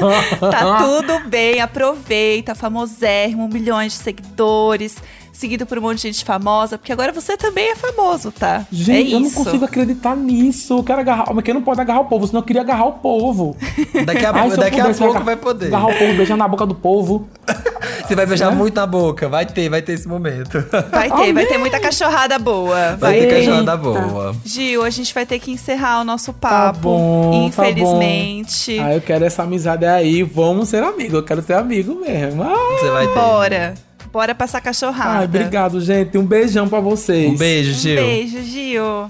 tá 0.51 0.77
tudo 0.83 1.29
bem. 1.29 1.61
Aproveita. 1.61 2.55
Famosérrimo, 2.55 3.47
milhões 3.47 3.93
de 3.93 3.99
seguidores. 3.99 4.97
Seguido 5.33 5.65
por 5.65 5.79
um 5.79 5.81
monte 5.81 5.97
de 5.97 6.03
gente 6.13 6.23
famosa. 6.23 6.77
Porque 6.77 6.93
agora 6.93 7.11
você 7.11 7.35
também 7.35 7.71
é 7.71 7.75
famoso, 7.75 8.31
tá? 8.31 8.65
Gente, 8.71 8.91
é 8.97 9.01
isso. 9.01 9.15
eu 9.15 9.19
não 9.19 9.31
consigo 9.31 9.65
acreditar 9.65 10.15
nisso. 10.15 10.77
Eu 10.77 10.83
quero 10.83 10.99
agarrar. 11.01 11.33
Mas 11.33 11.43
quem 11.43 11.53
não 11.53 11.61
pode 11.63 11.81
agarrar 11.81 12.01
o 12.01 12.05
povo, 12.05 12.27
senão 12.27 12.39
eu 12.41 12.45
queria 12.45 12.61
agarrar 12.61 12.85
o 12.85 12.93
povo. 12.93 13.57
Daqui 14.05 14.25
a, 14.25 14.31
Ai, 14.31 14.49
daqui 14.51 14.79
a 14.79 14.85
pouco 14.85 15.03
agarrar- 15.05 15.23
vai 15.25 15.35
poder. 15.35 15.67
Agarrar 15.67 15.87
o 15.87 15.97
povo, 15.97 16.13
beijar 16.13 16.37
na 16.37 16.47
boca 16.47 16.65
do 16.65 16.75
povo. 16.75 17.27
Você 18.07 18.15
vai 18.15 18.25
beijar 18.25 18.51
muito 18.51 18.75
na 18.75 18.85
boca. 18.85 19.27
Vai 19.27 19.45
ter, 19.45 19.69
vai 19.69 19.81
ter 19.81 19.93
esse 19.93 20.07
momento. 20.07 20.63
Vai 20.91 21.09
ter, 21.09 21.33
vai 21.33 21.45
ter 21.45 21.57
muita 21.57 21.79
cachorrada 21.79 22.37
boa. 22.37 22.95
Vai 22.97 23.19
ter 23.19 23.39
cachorrada 23.39 23.75
boa. 23.77 24.35
Gil, 24.45 24.83
a 24.83 24.89
gente 24.89 25.13
vai 25.13 25.25
ter 25.25 25.39
que 25.39 25.51
encerrar 25.51 26.01
o 26.01 26.03
nosso 26.03 26.31
Tá 26.33 26.49
papo. 26.73 26.79
bom, 26.79 27.31
tá 27.31 27.37
infelizmente. 27.69 28.77
Ah, 28.79 28.93
eu 28.93 29.01
quero 29.01 29.25
essa 29.25 29.43
amizade 29.43 29.85
aí. 29.85 30.21
Vamos 30.23 30.69
ser 30.69 30.83
amigos. 30.83 31.13
Eu 31.13 31.23
quero 31.23 31.41
ser 31.41 31.53
amigo 31.53 31.95
mesmo. 31.95 32.43
Ai, 32.43 32.77
Você 32.79 32.89
vai 32.91 33.07
ter. 33.07 33.13
Bora. 33.13 33.73
Bora 34.13 34.35
passar 34.35 34.61
cachorrada. 34.61 35.17
ai, 35.19 35.25
obrigado, 35.25 35.81
gente. 35.81 36.15
Um 36.19 36.25
beijão 36.25 36.69
pra 36.69 36.79
vocês. 36.79 37.31
Um 37.33 37.35
beijo, 37.35 37.71
Um 37.71 37.73
Gil. 37.73 37.95
beijo, 37.95 38.43
Gil. 38.43 39.07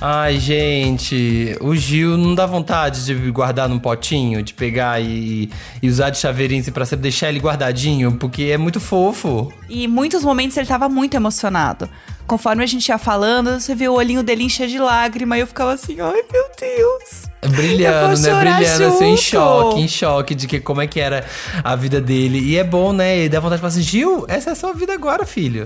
Ai, 0.00 0.38
gente, 0.38 1.58
o 1.60 1.76
Gil 1.76 2.16
não 2.16 2.34
dá 2.34 2.46
vontade 2.46 3.04
de 3.04 3.14
guardar 3.30 3.68
num 3.68 3.78
potinho, 3.78 4.42
de 4.42 4.54
pegar 4.54 4.98
e, 4.98 5.50
e 5.82 5.88
usar 5.90 6.08
de 6.08 6.16
chaveirinho 6.16 6.62
assim, 6.62 6.72
pra 6.72 6.86
sempre 6.86 7.02
deixar 7.02 7.28
ele 7.28 7.38
guardadinho, 7.38 8.12
porque 8.12 8.44
é 8.44 8.56
muito 8.56 8.80
fofo. 8.80 9.52
E 9.70 9.84
em 9.84 9.88
muitos 9.88 10.24
momentos 10.24 10.56
ele 10.56 10.66
tava 10.66 10.88
muito 10.88 11.14
emocionado. 11.14 11.88
Conforme 12.26 12.62
a 12.62 12.66
gente 12.66 12.88
ia 12.88 12.98
falando, 12.98 13.58
você 13.60 13.74
viu 13.74 13.92
o 13.92 13.96
olhinho 13.96 14.22
dele 14.22 14.44
encher 14.44 14.68
de 14.68 14.78
lágrima 14.78 15.36
e 15.36 15.40
eu 15.40 15.46
ficava 15.46 15.72
assim, 15.72 16.00
ai 16.00 16.22
meu 16.30 16.44
Deus. 16.60 17.30
Brilhando, 17.56 18.20
né? 18.20 18.40
Brilhando, 18.40 18.84
assim, 18.84 19.04
em 19.04 19.16
junto. 19.16 19.22
choque, 19.22 19.80
em 19.80 19.88
choque 19.88 20.34
de 20.34 20.46
que 20.46 20.60
como 20.60 20.82
é 20.82 20.86
que 20.86 21.00
era 21.00 21.24
a 21.64 21.74
vida 21.74 22.00
dele. 22.00 22.38
E 22.40 22.56
é 22.56 22.64
bom, 22.64 22.92
né? 22.92 23.24
E 23.24 23.28
dá 23.28 23.40
vontade 23.40 23.56
de 23.56 23.60
falar 23.62 23.72
assim, 23.72 23.82
Gil, 23.82 24.26
essa 24.28 24.50
é 24.50 24.52
a 24.52 24.56
sua 24.56 24.72
vida 24.72 24.92
agora, 24.92 25.24
filho. 25.24 25.64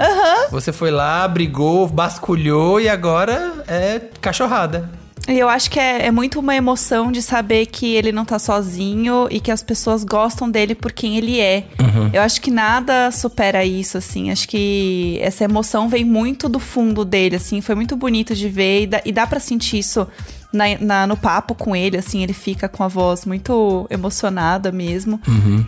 Você 0.50 0.72
foi 0.72 0.90
lá, 0.90 1.26
brigou, 1.26 1.88
basculhou 1.88 2.80
e 2.80 2.88
agora 2.88 3.64
é 3.66 4.00
cachorrada. 4.20 5.03
E 5.26 5.38
eu 5.38 5.48
acho 5.48 5.70
que 5.70 5.80
é, 5.80 6.06
é 6.06 6.10
muito 6.10 6.38
uma 6.38 6.54
emoção 6.54 7.10
de 7.10 7.22
saber 7.22 7.64
que 7.66 7.94
ele 7.94 8.12
não 8.12 8.26
tá 8.26 8.38
sozinho 8.38 9.26
e 9.30 9.40
que 9.40 9.50
as 9.50 9.62
pessoas 9.62 10.04
gostam 10.04 10.50
dele 10.50 10.74
por 10.74 10.92
quem 10.92 11.16
ele 11.16 11.40
é. 11.40 11.64
Eu 12.12 12.20
acho 12.20 12.40
que 12.42 12.50
nada 12.50 13.10
supera 13.10 13.64
isso, 13.64 13.96
assim. 13.96 14.30
Acho 14.30 14.46
que 14.46 15.18
essa 15.22 15.42
emoção 15.44 15.88
vem 15.88 16.04
muito 16.04 16.46
do 16.46 16.58
fundo 16.58 17.04
dele, 17.06 17.36
assim. 17.36 17.62
Foi 17.62 17.74
muito 17.74 17.96
bonito 17.96 18.34
de 18.34 18.48
ver 18.50 18.82
e 18.82 18.86
dá, 18.86 19.00
e 19.02 19.12
dá 19.12 19.26
pra 19.26 19.40
sentir 19.40 19.78
isso 19.78 20.06
na, 20.52 20.64
na- 20.78 21.06
no 21.06 21.16
papo 21.16 21.54
com 21.54 21.74
ele, 21.74 21.96
assim, 21.96 22.22
ele 22.22 22.34
fica 22.34 22.68
com 22.68 22.84
a 22.84 22.88
voz 22.88 23.24
muito 23.24 23.86
emocionada 23.90 24.70
mesmo. 24.70 25.18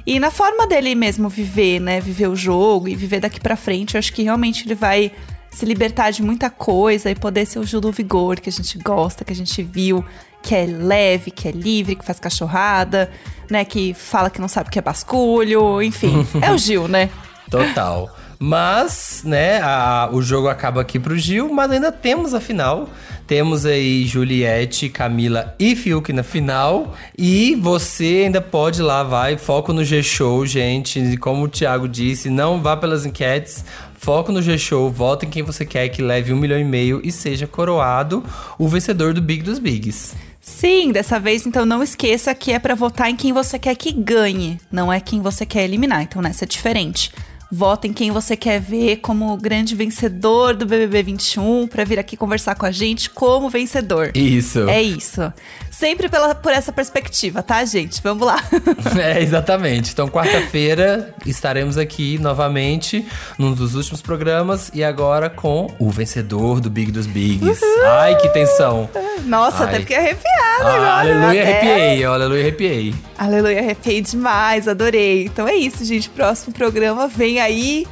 E 0.06 0.20
na 0.20 0.30
forma 0.30 0.66
dele 0.66 0.94
mesmo 0.94 1.30
viver, 1.30 1.80
né? 1.80 1.98
Viver 1.98 2.28
o 2.28 2.36
jogo 2.36 2.88
e 2.88 2.94
viver 2.94 3.20
daqui 3.20 3.40
pra 3.40 3.56
frente, 3.56 3.94
eu 3.94 3.98
acho 3.98 4.12
que 4.12 4.22
realmente 4.22 4.66
ele 4.66 4.74
vai 4.74 5.10
se 5.56 5.64
libertar 5.64 6.10
de 6.10 6.22
muita 6.22 6.50
coisa 6.50 7.10
e 7.10 7.14
poder 7.14 7.46
ser 7.46 7.58
o 7.58 7.64
Gil 7.64 7.80
do 7.80 7.90
Vigor 7.90 8.38
que 8.38 8.50
a 8.50 8.52
gente 8.52 8.76
gosta, 8.76 9.24
que 9.24 9.32
a 9.32 9.36
gente 9.36 9.62
viu, 9.62 10.04
que 10.42 10.54
é 10.54 10.66
leve, 10.66 11.30
que 11.30 11.48
é 11.48 11.50
livre, 11.50 11.96
que 11.96 12.04
faz 12.04 12.20
cachorrada, 12.20 13.10
né? 13.50 13.64
Que 13.64 13.94
fala 13.94 14.28
que 14.28 14.38
não 14.38 14.48
sabe 14.48 14.68
o 14.68 14.70
que 14.70 14.78
é 14.78 14.82
basculho, 14.82 15.80
enfim. 15.82 16.26
é 16.42 16.52
o 16.52 16.58
Gil, 16.58 16.86
né? 16.88 17.08
Total. 17.50 18.10
Mas, 18.38 19.22
né, 19.24 19.62
a- 19.62 20.10
o 20.12 20.20
jogo 20.20 20.46
acaba 20.48 20.82
aqui 20.82 20.98
pro 20.98 21.16
Gil, 21.16 21.50
mas 21.52 21.70
ainda 21.70 21.90
temos 21.90 22.34
a 22.34 22.40
final. 22.40 22.88
Temos 23.26 23.64
aí 23.66 24.04
Juliette, 24.06 24.88
Camila 24.90 25.54
e 25.58 25.74
Fiuk 25.74 26.12
na 26.12 26.22
final. 26.22 26.94
E 27.18 27.56
você 27.56 28.24
ainda 28.26 28.40
pode 28.42 28.80
ir 28.80 28.84
lá, 28.84 29.02
vai. 29.02 29.36
Foco 29.38 29.72
no 29.72 29.82
G-Show, 29.84 30.44
gente. 30.46 31.00
E 31.00 31.16
Como 31.16 31.44
o 31.44 31.48
Thiago 31.48 31.88
disse, 31.88 32.28
não 32.30 32.60
vá 32.62 32.76
pelas 32.76 33.04
enquetes. 33.06 33.64
Foco 33.98 34.30
no 34.30 34.42
G-Show, 34.42 34.90
vota 34.90 35.26
em 35.26 35.30
quem 35.30 35.42
você 35.42 35.64
quer 35.64 35.88
que 35.88 36.02
leve 36.02 36.32
um 36.32 36.36
milhão 36.36 36.58
e 36.58 36.64
meio 36.64 37.00
e 37.02 37.10
seja 37.10 37.46
coroado 37.46 38.24
o 38.58 38.68
vencedor 38.68 39.12
do 39.12 39.20
Big 39.20 39.42
dos 39.42 39.58
Bigs. 39.58 40.14
Sim, 40.40 40.92
dessa 40.92 41.18
vez, 41.18 41.44
então 41.44 41.66
não 41.66 41.82
esqueça 41.82 42.32
que 42.34 42.52
é 42.52 42.58
pra 42.58 42.76
votar 42.76 43.10
em 43.10 43.16
quem 43.16 43.32
você 43.32 43.58
quer 43.58 43.74
que 43.74 43.90
ganhe, 43.90 44.60
não 44.70 44.92
é 44.92 45.00
quem 45.00 45.20
você 45.20 45.44
quer 45.44 45.64
eliminar. 45.64 46.02
Então 46.02 46.22
nessa 46.22 46.44
é 46.44 46.46
diferente. 46.46 47.10
Vota 47.50 47.86
em 47.86 47.92
quem 47.92 48.10
você 48.10 48.36
quer 48.36 48.60
ver 48.60 48.96
como 48.96 49.36
grande 49.36 49.74
vencedor 49.74 50.54
do 50.54 50.66
BBB 50.66 51.02
21 51.04 51.66
pra 51.68 51.84
vir 51.84 51.98
aqui 51.98 52.16
conversar 52.16 52.54
com 52.56 52.66
a 52.66 52.70
gente 52.72 53.08
como 53.10 53.48
vencedor. 53.48 54.10
Isso. 54.14 54.68
É 54.68 54.82
isso. 54.82 55.32
Sempre 55.70 56.08
pela, 56.08 56.34
por 56.34 56.52
essa 56.52 56.72
perspectiva, 56.72 57.42
tá, 57.42 57.64
gente? 57.64 58.00
Vamos 58.02 58.26
lá. 58.26 58.42
É, 58.98 59.20
exatamente. 59.22 59.92
Então, 59.92 60.08
quarta-feira 60.08 61.14
estaremos 61.26 61.76
aqui 61.76 62.18
novamente 62.18 63.06
num 63.38 63.52
dos 63.52 63.74
últimos 63.74 64.00
programas 64.00 64.70
e 64.72 64.82
agora 64.82 65.28
com 65.28 65.66
o 65.78 65.90
vencedor 65.90 66.60
do 66.60 66.70
Big 66.70 66.90
dos 66.90 67.06
Bigs. 67.06 67.60
Ai, 68.00 68.16
que 68.16 68.28
tensão. 68.30 68.88
Nossa, 69.24 69.64
Ai. 69.64 69.68
até 69.68 69.80
fiquei 69.80 69.96
arrepiada 69.96 70.24
Ah, 70.62 70.74
agora. 70.74 70.92
aleluia, 71.00 71.42
arrepiei. 71.42 72.06
ó, 72.06 72.14
Aleluia, 72.14 72.40
arrepiei. 72.42 72.94
Aleluia, 73.18 73.58
arrepiei 73.60 74.00
demais, 74.00 74.66
adorei. 74.68 75.24
Então 75.26 75.46
é 75.46 75.54
isso, 75.54 75.84
gente. 75.84 76.08
Próximo 76.08 76.52
programa 76.54 77.08
vem 77.36 77.40
aí, 77.40 77.86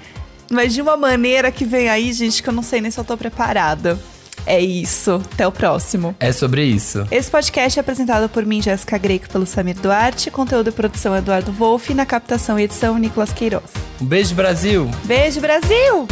mas 0.51 0.73
de 0.73 0.81
uma 0.81 0.97
maneira 0.97 1.51
que 1.51 1.65
vem 1.65 1.89
aí, 1.89 2.13
gente, 2.13 2.43
que 2.43 2.49
eu 2.49 2.53
não 2.53 2.63
sei 2.63 2.81
nem 2.81 2.91
se 2.91 2.99
eu 2.99 3.05
tô 3.05 3.17
preparada. 3.17 3.99
É 4.47 4.61
isso. 4.61 5.23
Até 5.33 5.47
o 5.47 5.53
próximo. 5.53 6.15
É 6.21 6.31
sobre 6.31 6.65
isso. 6.65 7.07
Esse 7.11 7.31
podcast 7.31 7.79
é 7.79 7.81
apresentado 7.81 8.29
por 8.29 8.45
mim, 8.45 8.61
Jéssica 8.61 8.99
Greco, 8.99 9.29
pelo 9.31 9.47
Samir 9.47 9.77
Duarte. 9.77 10.31
Conteúdo 10.31 10.69
e 10.69 10.73
produção 10.73 11.17
Eduardo 11.17 11.51
Wolff. 11.51 11.95
Na 11.95 12.05
captação 12.05 12.59
e 12.59 12.65
edição, 12.65 12.99
Nicolas 12.99 13.33
Queiroz. 13.33 13.73
Um 14.01 14.05
beijo, 14.05 14.35
Brasil. 14.35 14.91
Beijo, 15.05 15.41
Brasil! 15.41 16.07